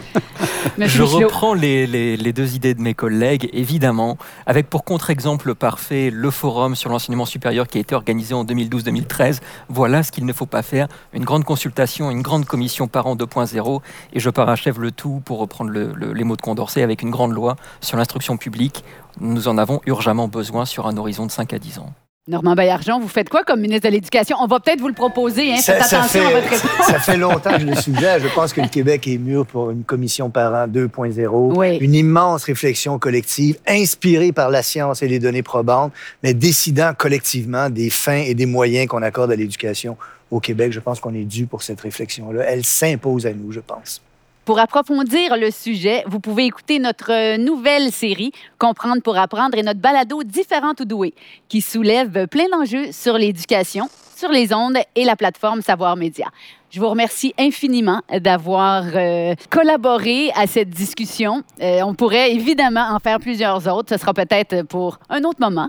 [0.79, 1.19] Monsieur Je Michelot.
[1.29, 6.31] reprends les, les- les deux idées de mes collègues, évidemment, avec pour contre-exemple parfait le
[6.33, 9.39] forum sur l'enseignement supérieur qui a été organisé en 2012-2013.
[9.69, 10.89] Voilà ce qu'il ne faut pas faire.
[11.13, 13.81] Une grande consultation, une grande commission parents 2.0,
[14.13, 17.11] et je parachève le tout pour reprendre le- le- les mots de Condorcet avec une
[17.11, 18.85] grande loi sur l'instruction publique.
[19.21, 21.93] Nous en avons urgemment besoin sur un horizon de 5 à 10 ans.
[22.29, 24.37] Normand Baillargeon, vous faites quoi comme ministre de l'Éducation?
[24.41, 25.53] On va peut-être vous le proposer.
[25.53, 25.59] Hein?
[25.59, 26.87] Faites attention à votre réponse.
[26.89, 28.19] ça fait longtemps que je le suggère.
[28.19, 31.57] Je pense que le Québec est mûr pour une commission parent 2.0.
[31.57, 31.77] Oui.
[31.77, 35.93] Une immense réflexion collective, inspirée par la science et les données probantes,
[36.25, 39.97] mais décidant collectivement des fins et des moyens qu'on accorde à l'éducation
[40.33, 40.73] au Québec.
[40.73, 42.43] Je pense qu'on est dû pour cette réflexion-là.
[42.43, 44.03] Elle s'impose à nous, je pense.
[44.47, 48.31] Pour approfondir le sujet, vous pouvez écouter notre euh, nouvelle série
[48.61, 51.15] Comprendre pour apprendre et notre balado Différentes ou douées,
[51.49, 56.29] qui soulève plein d'enjeux sur l'éducation, sur les ondes et la plateforme Savoir Média.
[56.71, 61.43] Je vous remercie infiniment d'avoir euh, collaboré à cette discussion.
[61.61, 63.89] Euh, on pourrait évidemment en faire plusieurs autres.
[63.95, 65.69] Ce sera peut-être pour un autre moment.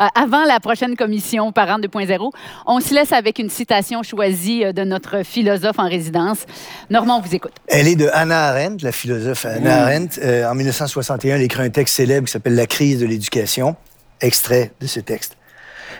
[0.00, 2.30] Euh, avant la prochaine commission Parents 2.0,
[2.66, 6.46] on se laisse avec une citation choisie euh, de notre philosophe en résidence.
[6.88, 7.52] Normand, on vous écoute.
[7.66, 10.20] Elle est de Hannah Arendt, la philosophe Hannah Arendt.
[10.22, 13.76] Euh, en 1961, elle écrit un texte célèbre qui s'appelle La crise de l'éducation.
[14.20, 15.36] Extrait de ce texte.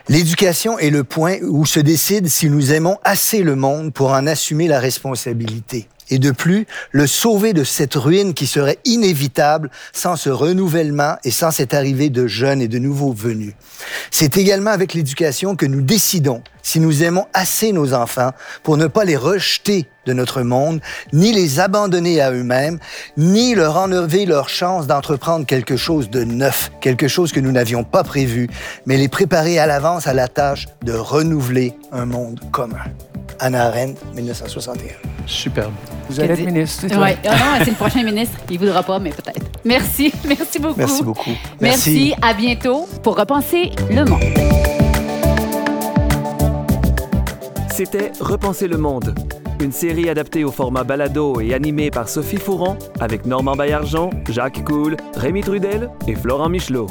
[0.09, 4.27] L'éducation est le point où se décide si nous aimons assez le monde pour en
[4.27, 5.89] assumer la responsabilité.
[6.11, 11.31] Et de plus, le sauver de cette ruine qui serait inévitable sans ce renouvellement et
[11.31, 13.55] sans cette arrivée de jeunes et de nouveaux venus.
[14.11, 18.87] C'est également avec l'éducation que nous décidons si nous aimons assez nos enfants pour ne
[18.89, 20.83] pas les rejeter de notre monde,
[21.15, 22.79] ni les abandonner à eux-mêmes,
[23.17, 27.85] ni leur enlever leur chance d'entreprendre quelque chose de neuf, quelque chose que nous n'avions
[27.85, 28.51] pas prévu,
[28.85, 32.85] mais les préparer à l'avance à la tâche de renouveler un monde commun.
[33.41, 34.89] Anna Arendt, 1961.
[35.25, 35.73] Superbe.
[36.11, 37.17] Vous allez être ministre, c'est Ouais.
[37.25, 38.37] Ah non, c'est le prochain ministre.
[38.51, 39.47] Il voudra pas, mais peut-être.
[39.65, 40.13] Merci.
[40.27, 40.79] Merci beaucoup.
[40.79, 41.31] Merci beaucoup.
[41.61, 42.15] Merci.
[42.21, 44.78] À bientôt pour repenser le monde.
[47.79, 49.15] C'était Repenser le monde,
[49.61, 54.65] une série adaptée au format balado et animée par Sophie Fouron avec Normand Baillargeon, Jacques
[54.65, 56.89] Cool, Rémi Trudel et Florent Michelot.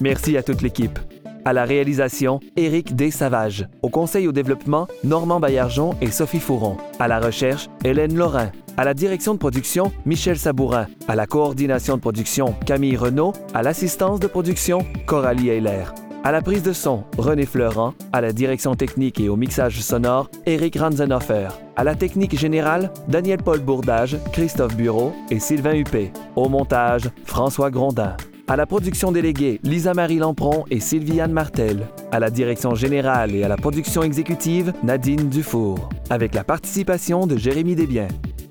[0.00, 0.98] Merci à toute l'équipe.
[1.44, 3.68] À la réalisation, Éric Desavages.
[3.82, 6.76] Au conseil au développement, Normand Baillargeon et Sophie Fouron.
[6.98, 8.50] À la recherche, Hélène Laurin.
[8.76, 10.88] À la direction de production, Michel Sabourin.
[11.06, 13.32] À la coordination de production, Camille Renault.
[13.54, 15.84] À l'assistance de production, Coralie Heiler.
[16.26, 17.94] À la prise de son, René Fleurant.
[18.12, 21.50] À la direction technique et au mixage sonore, Éric Ranzenhofer.
[21.76, 26.10] À la technique générale, Daniel-Paul Bourdage, Christophe Bureau et Sylvain Huppé.
[26.34, 28.16] Au montage, François Grondin.
[28.48, 31.86] À la production déléguée, Lisa-Marie Lampron et Sylviane Martel.
[32.10, 35.90] À la direction générale et à la production exécutive, Nadine Dufour.
[36.10, 38.08] Avec la participation de Jérémy Desbiens.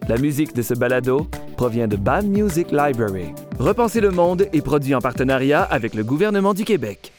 [0.07, 3.33] La musique de ce balado provient de Bad Music Library.
[3.59, 7.11] Repenser le monde est produit en partenariat avec le gouvernement du Québec.